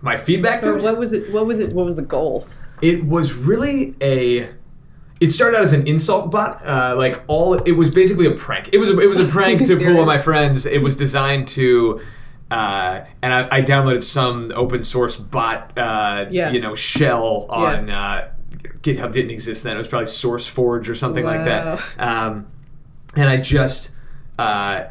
[0.00, 1.30] my feedback to Or it, what was it?
[1.32, 1.72] What was it?
[1.74, 2.46] What was the goal?
[2.82, 4.48] it was really a.
[5.20, 6.66] It started out as an insult bot.
[6.66, 8.70] Uh, like all, it was basically a prank.
[8.72, 10.66] It was a, it was a prank to pull on my friends.
[10.66, 12.00] It was designed to.
[12.50, 16.50] Uh, and I, I downloaded some open source bot, uh, Yeah.
[16.50, 17.54] you know, shell Yeah.
[17.56, 18.28] on uh,
[18.82, 19.12] GitHub.
[19.12, 19.74] Didn't exist then.
[19.76, 21.82] It was probably SourceForge or something like that.
[21.98, 22.46] Um,
[23.16, 23.94] and I just
[24.38, 24.84] uh,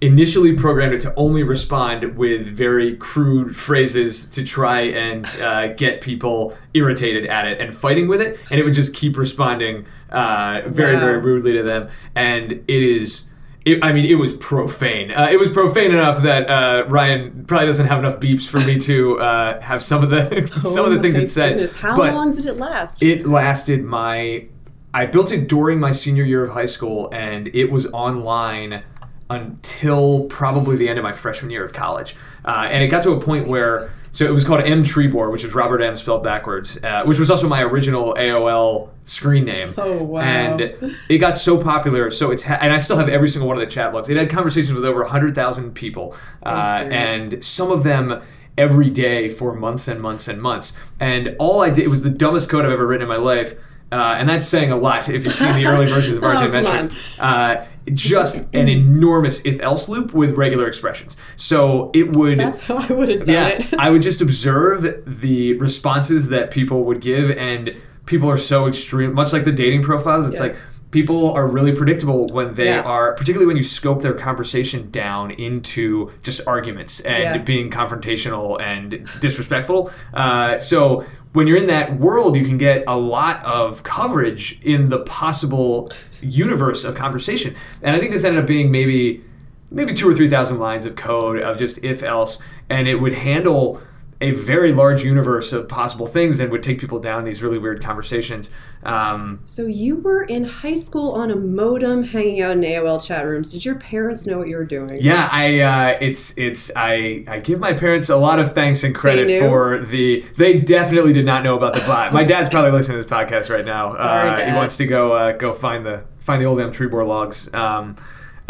[0.00, 6.00] initially programmed it to only respond with very crude phrases to try and uh, get
[6.00, 10.62] people irritated at it and fighting with it, and it would just keep responding uh,
[10.66, 11.00] very, Wow.
[11.00, 11.88] very rudely to them.
[12.14, 13.26] And it is.
[13.66, 15.10] It, I mean, it was profane.
[15.10, 18.78] Uh, it was profane enough that uh, Ryan probably doesn't have enough beeps for me
[18.78, 21.48] to uh, have some of the some of the things Oh it said.
[21.50, 23.02] goodness, How but long did it last?
[23.02, 24.46] it lasted my.
[24.94, 28.82] I built it during my senior year of high school, and it was online
[29.30, 32.14] until probably the end of my freshman year of college.
[32.44, 35.44] Uh, and it got to a point where, so it was called M Trebor, which
[35.44, 39.72] is Robert M spelled backwards, uh, which was also my original AOL screen name.
[39.78, 40.20] Oh, wow.
[40.20, 40.60] And
[41.08, 43.60] it got so popular, so it's ha- and I still have every single one of
[43.60, 44.08] the chat logs.
[44.08, 48.20] It had conversations with over hundred thousand people, uh, and some of them
[48.58, 50.76] every day for months and months and months.
[50.98, 53.54] And all I did it was the dumbest code I've ever written in my life.
[53.92, 56.38] Uh, and that's saying a lot if you've seen the early versions of Oh, RJ
[56.38, 57.18] come Metrics.
[57.18, 61.16] Uh, just an enormous if else loop with regular expressions.
[61.36, 62.38] So it would.
[62.38, 63.74] That's how I would have done Yeah, it.
[63.78, 67.76] I would just observe the responses that people would give, and
[68.06, 69.14] people are so extreme.
[69.14, 70.46] Much like the dating profiles, it's Yeah.
[70.48, 70.56] like
[70.90, 72.80] people are really predictable when they Yeah.
[72.82, 77.38] are, particularly when you scope their conversation down into just arguments and Yeah.
[77.38, 79.92] being confrontational and disrespectful.
[80.12, 84.88] Uh, so when you're in that world, you can get a lot of coverage in
[84.88, 85.88] the possible
[86.22, 87.54] universe of conversation.
[87.82, 89.24] And I think this ended up being maybe
[89.70, 93.12] maybe two or three thousand lines of code of just if else, and it would
[93.12, 93.80] handle
[94.22, 97.82] a very large universe of possible things and would take people down these really weird
[97.82, 98.50] conversations.
[98.82, 103.24] Um, So you were in high school on a modem, hanging out in AOL chat
[103.26, 103.52] rooms.
[103.52, 104.98] Did your parents know what you were doing?
[105.00, 108.94] yeah, I uh, it's it's I I give my parents a lot of thanks and
[108.94, 110.20] credit for the.
[110.36, 112.12] They definitely did not know about the bot.
[112.12, 113.92] My dad's probably listening to this podcast right now.
[113.94, 117.06] Sorry, uh, He wants to go uh, go find the find the old M Trebor
[117.06, 117.52] logs.
[117.54, 117.96] Um,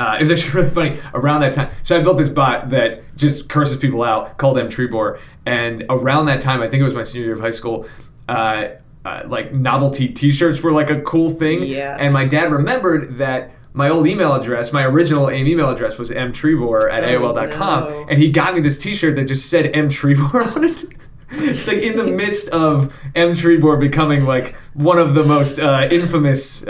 [0.00, 1.70] uh, it was actually really funny around that time.
[1.82, 6.26] So I built this bot that just curses people out called M Trebor, and around
[6.26, 7.86] that time, I think it was my senior year of high school.
[8.28, 8.68] Uh,
[9.04, 11.96] uh, like novelty T-shirts were like a cool thing, Yeah.
[11.98, 16.10] and my dad remembered that my old email address, my original AIM email address was
[16.10, 18.06] mtrebor at Oh, AOL.com, no.
[18.10, 20.84] and he got me this T-shirt that just said M Trebor on it.
[21.32, 25.86] It's like in the midst of M Trebor becoming like one of the most uh,
[25.90, 26.66] infamous.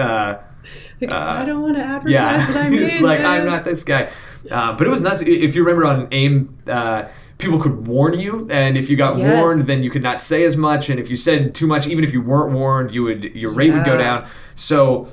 [1.00, 3.84] Like, Uh, I don't want to advertise yeah, that I'm in like I'm not this
[3.84, 4.10] guy.
[4.50, 5.22] Uh, but it was nuts.
[5.22, 7.04] If you remember on AIM, uh,
[7.38, 9.34] people could warn you, and if you got Yes.
[9.42, 10.90] warned, then you could not say as much.
[10.90, 13.72] And if you said too much, even if you weren't warned, you would your rate
[13.72, 14.26] would go down.
[14.54, 15.08] So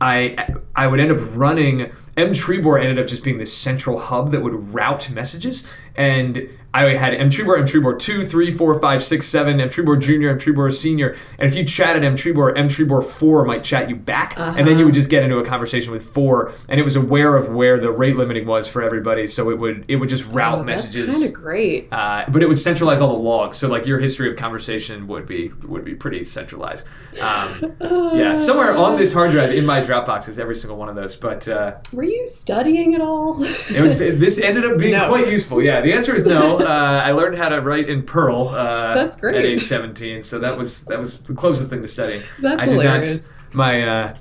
[0.00, 0.36] I
[0.76, 1.90] I would end up running.
[2.16, 5.66] M Trebor ended up just being this central hub that would route messages,
[5.96, 10.00] and I had M Trebor, M Trebor 2, 3, 4, 5, 6, 7, M Trebor
[10.00, 11.10] Junior, M Trebor Senior.
[11.38, 14.78] And if you chatted M Trebor, M Trebor 4 might chat you back, and then
[14.78, 17.78] you would just get into a conversation with 4, and it was aware of where
[17.78, 21.06] the rate limiting was for everybody, so it would it would just route Oh, messages.
[21.08, 21.88] That's kind of great.
[21.92, 25.26] Uh, but it would centralize all the logs, so like your history of conversation would
[25.26, 26.88] be would be pretty centralized.
[27.20, 27.74] Um,
[28.14, 31.16] yeah, somewhere on this hard drive in my Dropbox is every single one of those.
[31.16, 33.42] But uh, Were were you studying at all?
[33.42, 33.98] It was.
[33.98, 35.08] This ended up being No.
[35.08, 35.62] quite useful.
[35.62, 36.58] Yeah, the answer is no.
[36.66, 38.48] Uh, I learned how to write in Perl.
[38.48, 39.36] Uh, That's great.
[39.36, 42.22] At age seventeen, so that was that was the closest thing to studying.
[42.40, 43.34] That's I did hilarious.
[43.34, 43.54] not.
[43.54, 44.16] My uh,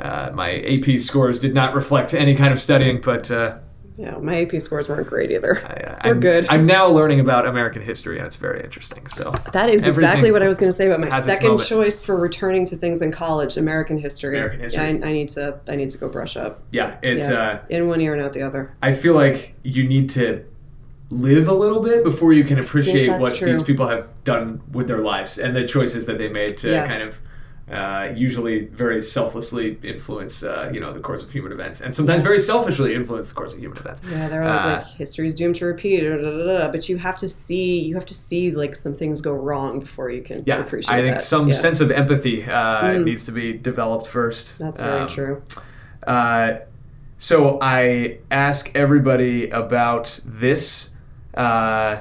[0.00, 3.58] uh, my AP scores did not reflect any kind of studying, but uh,
[3.96, 5.56] yeah, my AP scores weren't great either.
[5.64, 6.46] I, We're I'm, good.
[6.50, 9.06] I'm now learning about American history, and it's very interesting.
[9.06, 12.16] So That is exactly what I was going to say about my second choice for
[12.16, 14.36] returning to things in college: American history.
[14.36, 14.82] American history.
[14.82, 15.60] Yeah, I, I need to.
[15.68, 16.62] I need to go brush up.
[16.72, 17.28] yeah, it's.
[17.28, 18.74] Yeah, Uh, in one ear and out the other.
[18.82, 20.44] I feel like you need to
[21.10, 23.48] live a little bit before you can appreciate what true.
[23.48, 26.86] these people have done with their lives and the choices that they made to Yeah.
[26.86, 27.20] kind of
[27.70, 32.20] uh, usually very selflessly influence uh, you know the course of human events and sometimes
[32.22, 35.54] very selfishly influence the course of human events Yeah, they're always Uh, like history's doomed
[35.56, 36.02] to repeat.
[36.72, 37.80] But you have to see.
[37.80, 40.94] You have to see like some things go wrong before you can yeah appreciate.
[40.94, 41.22] i think that.
[41.22, 43.04] some Yeah, sense of empathy uh, Mm.
[43.04, 45.42] needs to be developed first That's very Um, true.
[46.06, 46.52] Uh,
[47.16, 50.90] so I ask everybody about this.
[51.36, 52.00] Uh,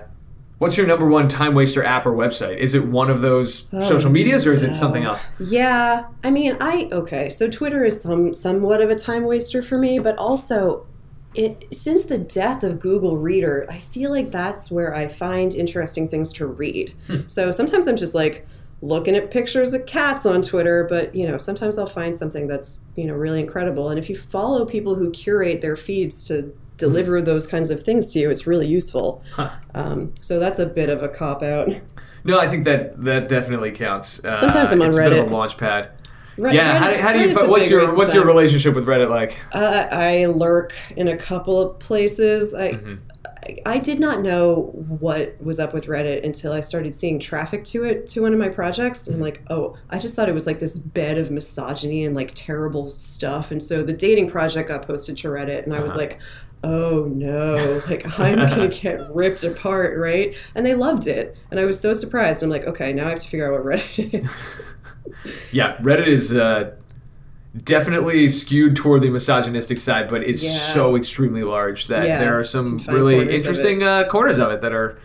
[0.60, 2.58] what's your number one time waster app or website?
[2.58, 5.28] Is it one of those Oh, social medias or is it something else?
[5.40, 7.30] Yeah, I mean, I okay.
[7.30, 10.86] So Twitter is some somewhat of a time waster for me, but also
[11.36, 16.08] it since the death of Google Reader, I feel like that's where I find interesting
[16.08, 16.94] things to read.
[17.28, 18.48] so sometimes I'm just like
[18.82, 22.82] looking at pictures of cats on Twitter, but you know, sometimes I'll find something that's,
[22.96, 23.90] you know, really incredible.
[23.90, 28.12] And if you follow people who curate their feeds to deliver those kinds of things
[28.14, 29.24] to you, it's really useful.
[29.34, 29.50] Huh.
[29.76, 31.70] Um, so that's a bit of a cop out.
[32.26, 34.24] No, I think that that definitely counts.
[34.24, 35.92] Uh, Sometimes I'm on it's a bit of a launch pad.
[36.38, 37.28] Reddit- yeah, how, do- how do you?
[37.28, 39.40] Reddit's fi- What's your What's your relationship with Reddit like?
[39.52, 42.54] Uh, I lurk in a couple of places.
[42.54, 42.94] I, Mm-hmm.
[42.96, 47.66] I I did not know what was up with Reddit until I started seeing traffic
[47.66, 49.06] to it to one of my projects.
[49.06, 52.16] And I'm like, oh, I just thought it was like this bed of misogyny and
[52.16, 53.52] like terrible stuff.
[53.52, 56.00] And so the dating project got posted to Reddit, and I was Uh-huh.
[56.00, 56.20] like,
[56.64, 60.36] oh no, like I'm gonna get ripped apart, right?
[60.56, 62.42] And they loved it, and I was so surprised.
[62.44, 64.56] I'm like, okay, now I have to figure out what Reddit is.
[65.52, 66.72] Yeah, Reddit is uh,
[67.56, 70.50] definitely skewed toward the misogynistic side, but it's Yeah.
[70.50, 74.52] so extremely large that Yeah, there are some really corners of interesting uh, corners of
[74.52, 74.98] it that are,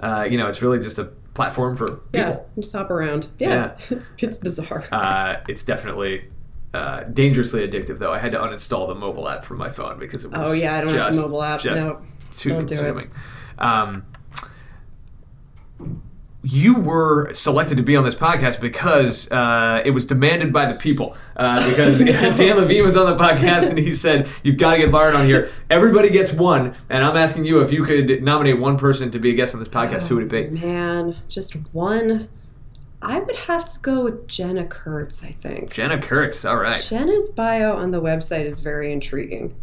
[0.00, 2.02] uh, you know, it's really just a platform for people.
[2.12, 3.28] yeah, just hop around.
[3.38, 3.72] Yeah, Yeah.
[3.90, 4.84] it's it's bizarre.
[4.92, 6.28] Uh, it's definitely
[6.78, 8.12] uh, dangerously addictive, though.
[8.12, 10.76] I had to uninstall the mobile app from my phone because it was Oh yeah,
[10.76, 11.60] I don't have just, the mobile app.
[11.60, 12.00] Just no.
[12.32, 13.10] too don't consuming.
[13.58, 14.06] Um,
[16.42, 20.78] you were selected to be on this podcast because uh, it was demanded by the
[20.78, 21.16] people.
[21.36, 21.98] Uh, because
[22.36, 25.26] Dan Levine was on the podcast and he said, You've got to get Lauren on
[25.26, 25.48] here.
[25.68, 26.74] Everybody gets one.
[26.88, 29.58] And I'm asking you if you could nominate one person to be a guest on
[29.58, 30.60] this podcast, who would it be?
[30.60, 32.28] Man, just one.
[33.00, 35.72] I would have to go with Jenna Kurtz, I think.
[35.72, 36.44] Jenna Kurtz.
[36.44, 36.80] All right.
[36.80, 39.54] Jenna's bio on the website is very intriguing.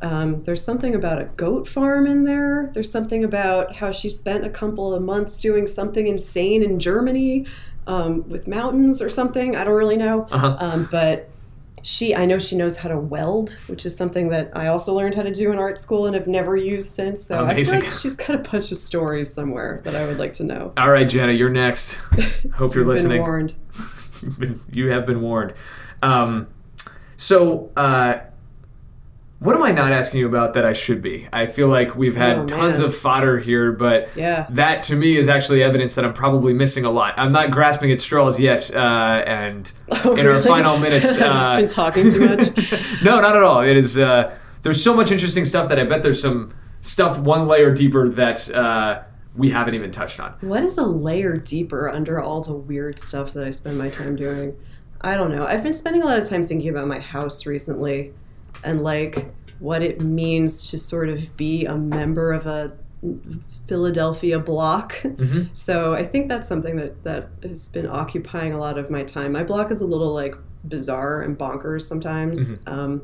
[0.00, 2.70] Um, there's something about a goat farm in there.
[2.74, 7.46] There's something about how she spent a couple of months doing something insane in Germany
[7.86, 9.54] um, with mountains or something.
[9.54, 10.26] I don't really know.
[10.30, 10.56] Uh-huh.
[10.58, 11.28] Um, but
[11.82, 15.14] she, I know she knows how to weld, which is something that I also learned
[15.16, 17.22] how to do in art school and have never used since.
[17.24, 20.32] So I feel like she's got a bunch of stories somewhere that I would like
[20.34, 20.72] to know.
[20.76, 21.96] All right, Jenna, you're next.
[22.54, 23.20] Hope you're listening.
[23.20, 23.54] warned.
[24.22, 25.54] You've been- you have been warned.
[26.02, 26.46] Um,
[27.16, 28.18] so, uh,
[29.42, 31.28] what am I not asking you about that I should be?
[31.32, 34.46] I feel like we've had Oh, tons of fodder here, but Yeah.
[34.50, 37.14] that to me is actually evidence that I'm probably missing a lot.
[37.16, 38.78] I'm not grasping at straws yet, uh,
[39.26, 39.70] and
[40.04, 43.02] Oh, in our final minutes, I've just uh, been talking too much.
[43.04, 43.60] no, not at all.
[43.60, 43.98] It is.
[43.98, 48.08] Uh, there's so much interesting stuff that I bet there's some stuff one layer deeper
[48.10, 49.02] that uh,
[49.36, 50.34] we haven't even touched on.
[50.40, 54.14] What is a layer deeper under all the weird stuff that I spend my time
[54.16, 54.56] doing?
[55.00, 55.44] I don't know.
[55.46, 58.12] I've been spending a lot of time thinking about my house recently
[58.64, 62.70] and like what it means to sort of be a member of a
[63.66, 64.94] Philadelphia block.
[65.54, 69.32] So I think that's something that that has been occupying a lot of my time.
[69.32, 70.34] My block is a little like
[70.64, 72.58] bizarre and bonkers sometimes.
[72.66, 73.02] Um,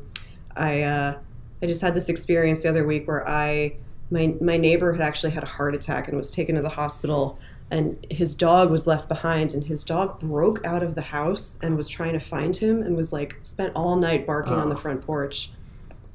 [0.55, 1.19] I uh,
[1.61, 3.75] I just had this experience the other week where I
[4.09, 7.39] my my neighbor had actually had a heart attack and was taken to the hospital
[7.71, 11.77] and his dog was left behind and his dog broke out of the house and
[11.77, 15.01] was trying to find him and was like spent all night barking on the front
[15.01, 15.51] porch.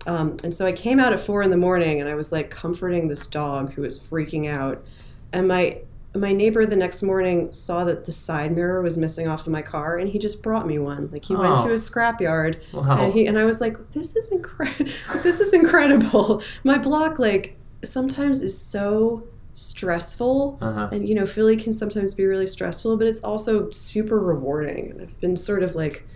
[0.06, 2.50] Um, and so i came out at four in the morning and i was like
[2.50, 4.84] comforting this dog who was freaking out.
[5.32, 5.78] And my
[6.16, 9.62] my neighbor the next morning saw that the side mirror was missing off of my
[9.62, 11.08] car and he just brought me one.
[11.10, 11.66] Like he went Oh.
[11.66, 13.04] to a scrapyard Wow.
[13.04, 14.90] and he and i was like this is incredible
[15.22, 16.42] this is incredible.
[16.64, 19.24] My block like sometimes is so
[19.54, 20.88] stressful Uh-huh.
[20.92, 25.00] and you know philly can sometimes be really stressful but it's also super rewarding and
[25.02, 26.06] i've been sort of like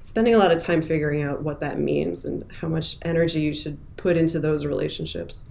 [0.00, 3.52] spending a lot of time figuring out what that means and how much energy you
[3.54, 5.50] should put into those relationships.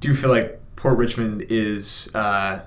[0.00, 2.62] Do you feel like Port Richmond is, uh,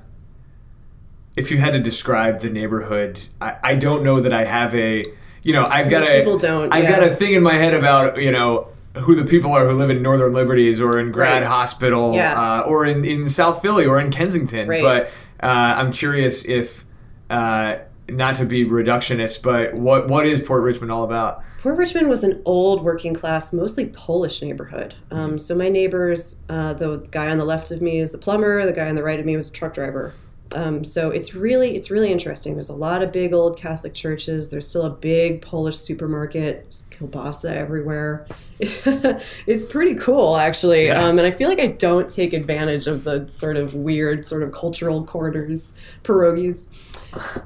[1.36, 5.04] if you had to describe the neighborhood, I, I don't know that I have a,
[5.44, 7.00] you know, I've got Most a, people don't, I've yeah.
[7.00, 8.70] got a thing in my head about, you know,
[9.00, 11.50] who the people are who live in Northern Liberties or in Grad Right.
[11.52, 12.60] Hospital Yeah.
[12.60, 14.68] uh, or in, in South Philly or in Kensington.
[14.68, 14.82] Right.
[14.82, 15.06] But
[15.42, 16.86] uh, I'm curious if,
[17.30, 17.78] uh,
[18.10, 21.44] not to be reductionist, but what what is Port Richmond all about?
[21.62, 24.96] Port Richmond was an old working class, mostly Polish neighborhood.
[25.12, 28.66] Um, so my neighbors, uh, the guy on the left of me is the plumber,
[28.66, 30.14] the guy on the right of me was a truck driver.
[30.56, 32.54] Um, so it's really it's really interesting.
[32.54, 34.50] There's a lot of big old Catholic churches.
[34.50, 36.64] There's still a big Polish supermarket.
[36.64, 38.28] There's kielbasa everywhere.
[38.60, 41.04] it's pretty cool actually, Yeah.
[41.04, 44.42] um, and I feel like I don't take advantage of the sort of weird sort
[44.42, 46.68] of cultural corners, pierogies.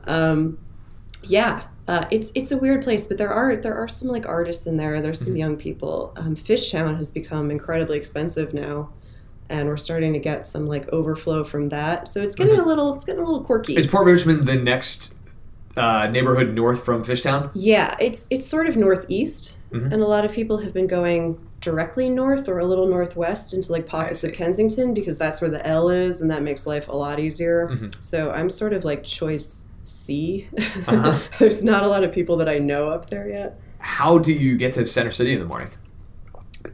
[0.07, 0.57] Um,
[1.23, 4.67] yeah, uh, it's it's a weird place, but there are there are some like artists
[4.67, 5.01] in there.
[5.01, 6.13] There's some young people.
[6.15, 8.89] Um, Fishtown has become incredibly expensive now,
[9.51, 12.07] and we're starting to get some like overflow from that.
[12.07, 12.63] So it's getting mm-hmm.
[12.63, 13.75] a little it's getting a little quirky.
[13.75, 15.15] Is Port Richmond the next
[15.77, 17.51] uh, neighborhood north from Fishtown?
[17.53, 19.91] yeah, it's it's sort of northeast, mm-hmm.
[19.91, 23.71] and a lot of people have been going directly north or a little northwest into
[23.71, 24.33] like pockets of.
[24.33, 27.67] Kensington because that's where the L is, and that makes life a lot easier.
[27.67, 27.99] Mm-hmm.
[27.99, 30.47] So I'm sort of like choice C.
[30.57, 31.19] Uh-huh.
[31.39, 33.59] There's not a lot of people that I know up there yet.
[33.79, 35.69] How do you get to Center City in the morning?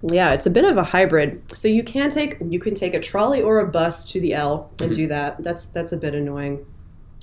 [0.01, 1.41] Yeah, it's a bit of a hybrid.
[1.55, 4.71] So you can take you can take a trolley or a bus to the L
[4.79, 5.43] and do that.
[5.43, 6.65] That's that's a bit annoying.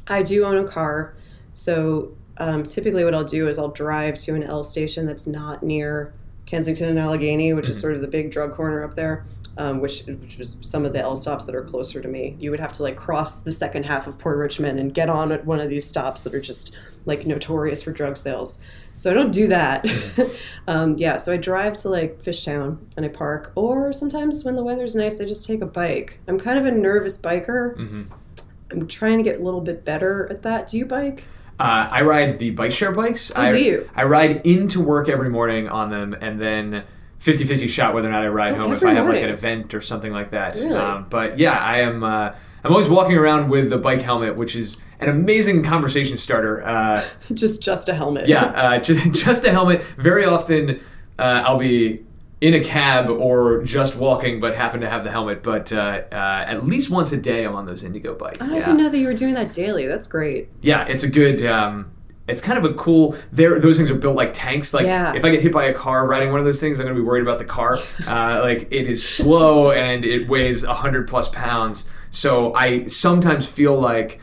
[0.09, 1.15] I do own a car,
[1.53, 5.62] so um, typically what I'll do is I'll drive to an L station that's not
[5.62, 6.12] near
[6.47, 9.25] Kensington and Allegheny, which is sort of the big drug corner up there.
[9.57, 12.37] Um, which which is some of the L stops that are closer to me.
[12.41, 15.31] You would have to like cross the second half of Port Richmond and get on
[15.31, 18.61] at one of these stops that are just like notorious for drug sales.
[18.97, 19.84] So I don't do that.
[20.68, 24.62] um, yeah, so I drive to like Fishtown and I park, or sometimes when the
[24.62, 26.20] weather's nice, I just take a bike.
[26.28, 27.76] I'm kind of a nervous biker.
[28.70, 30.68] I'm trying to get a little bit better at that.
[30.68, 31.24] Do you bike?
[31.61, 33.34] Uh, I ride the bike share bikes.
[33.36, 33.90] I, Oh, do you?
[33.95, 36.84] I ride into work every morning on them, and then
[37.20, 39.74] 50-50 shot whether or not I ride Oh, home if I have like an event
[39.74, 40.57] or something like that.
[40.57, 40.74] Really?
[40.74, 42.03] Um, but yeah, I am.
[42.03, 42.34] Uh,
[42.65, 46.67] I'm always walking around with the bike helmet, which is an amazing conversation starter.
[46.67, 47.05] Uh,
[47.35, 48.27] just just a helmet.
[48.27, 49.83] yeah, uh, just, just a helmet.
[49.99, 50.81] Very often,
[51.19, 52.05] uh, I'll be
[52.41, 55.43] in a cab or just walking, but happen to have the helmet.
[55.43, 58.41] But uh, uh, at least once a day, I'm on those Indego bikes.
[58.41, 58.61] I yeah.
[58.61, 59.87] didn't know that you were doing that daily.
[59.87, 60.49] That's great.
[60.62, 61.45] Yeah, it's a good.
[61.45, 61.91] Um,
[62.27, 63.15] it's kind of a cool.
[63.33, 64.73] There, those things are built like tanks.
[64.73, 65.15] Like Yeah.
[65.15, 67.03] if I get hit by a car riding one of those things, I'm gonna be
[67.03, 67.79] worried about the car.
[68.07, 71.91] Uh, like it is slow and it weighs hundred plus pounds.
[72.15, 74.21] So I sometimes feel like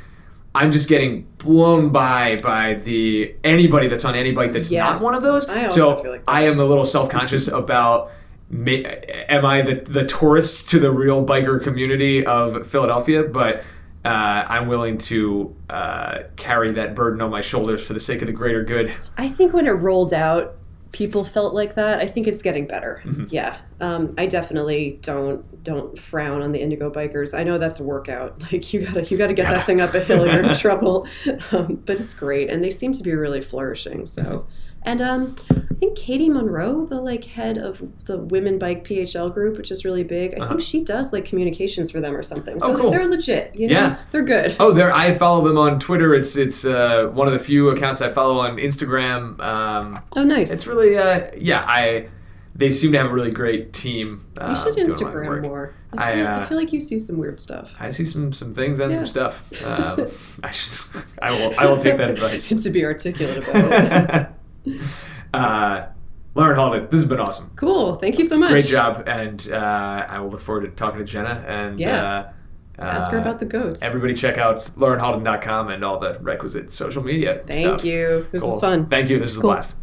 [0.56, 5.02] I'm just getting blown by by the anybody that's on any bike that's Yes.
[5.02, 5.48] not one of those.
[5.50, 6.24] I also so feel like.
[6.28, 8.12] I am a little self conscious about.
[8.54, 13.24] Am I the the tourist to the real biker community of Philadelphia?
[13.24, 13.64] But
[14.04, 14.08] uh,
[14.48, 18.34] I'm willing to uh, carry that burden on my shoulders for the sake of the
[18.34, 18.94] greater good.
[19.18, 20.56] I think when it rolled out,
[20.92, 22.00] people felt like that.
[22.00, 23.02] I think it's getting better.
[23.06, 23.26] Mm-hmm.
[23.30, 27.38] Yeah, um, I definitely don't don't frown on the Indego bikers.
[27.38, 28.42] I know that's a workout.
[28.52, 30.26] Like you gotta you gotta get that thing up a hill.
[30.26, 31.08] You're in trouble.
[31.52, 34.06] Um, but it's great, and they seem to be really flourishing.
[34.06, 34.24] So.
[34.24, 34.52] Mm-hmm.
[34.84, 39.58] And um, I think Katie Monroe, the like head of the Women Bike PHL group,
[39.58, 42.60] which is really big, I think she does like communications for them or something.
[42.60, 42.78] So Uh-huh.
[42.78, 42.92] Oh, cool.
[42.92, 43.56] they're legit.
[43.56, 43.98] You know, Yeah.
[44.12, 44.56] they're good.
[44.60, 44.94] Oh, there!
[44.94, 46.14] I follow them on Twitter.
[46.16, 49.40] It's it's uh, one of the few accounts I follow on Instagram.
[49.40, 50.52] Um, Oh, nice.
[50.52, 51.64] it's really uh, yeah.
[51.68, 52.08] I
[52.56, 54.26] they seem to have a really great team.
[54.40, 55.74] Uh, you should Instagram more.
[55.98, 57.74] I, I feel, uh, I feel like you see some weird stuff.
[57.80, 58.98] I see some some things and Yeah.
[58.98, 59.66] some stuff.
[59.66, 60.08] Um,
[60.44, 62.48] I should, I will I will take that advice.
[62.48, 64.28] to be articulate about it.
[65.34, 65.86] uh,
[66.34, 67.52] Lauren Hallden, this has been awesome.
[67.56, 67.96] Cool.
[67.98, 68.52] Thank you so much.
[68.52, 72.04] Great job, and uh, I will look forward to talking to Jenna and Yeah.
[72.04, 72.32] uh,
[72.80, 73.84] Ask her uh, about the goats.
[73.84, 77.86] Everybody check out laurenhallden.com and all the requisite social media Thank stuff.
[77.86, 78.26] you.
[78.32, 78.54] This Cool.
[78.56, 78.86] is fun.
[78.88, 79.20] Thank you.
[79.20, 79.52] This is Cool.
[79.52, 79.78] a blast.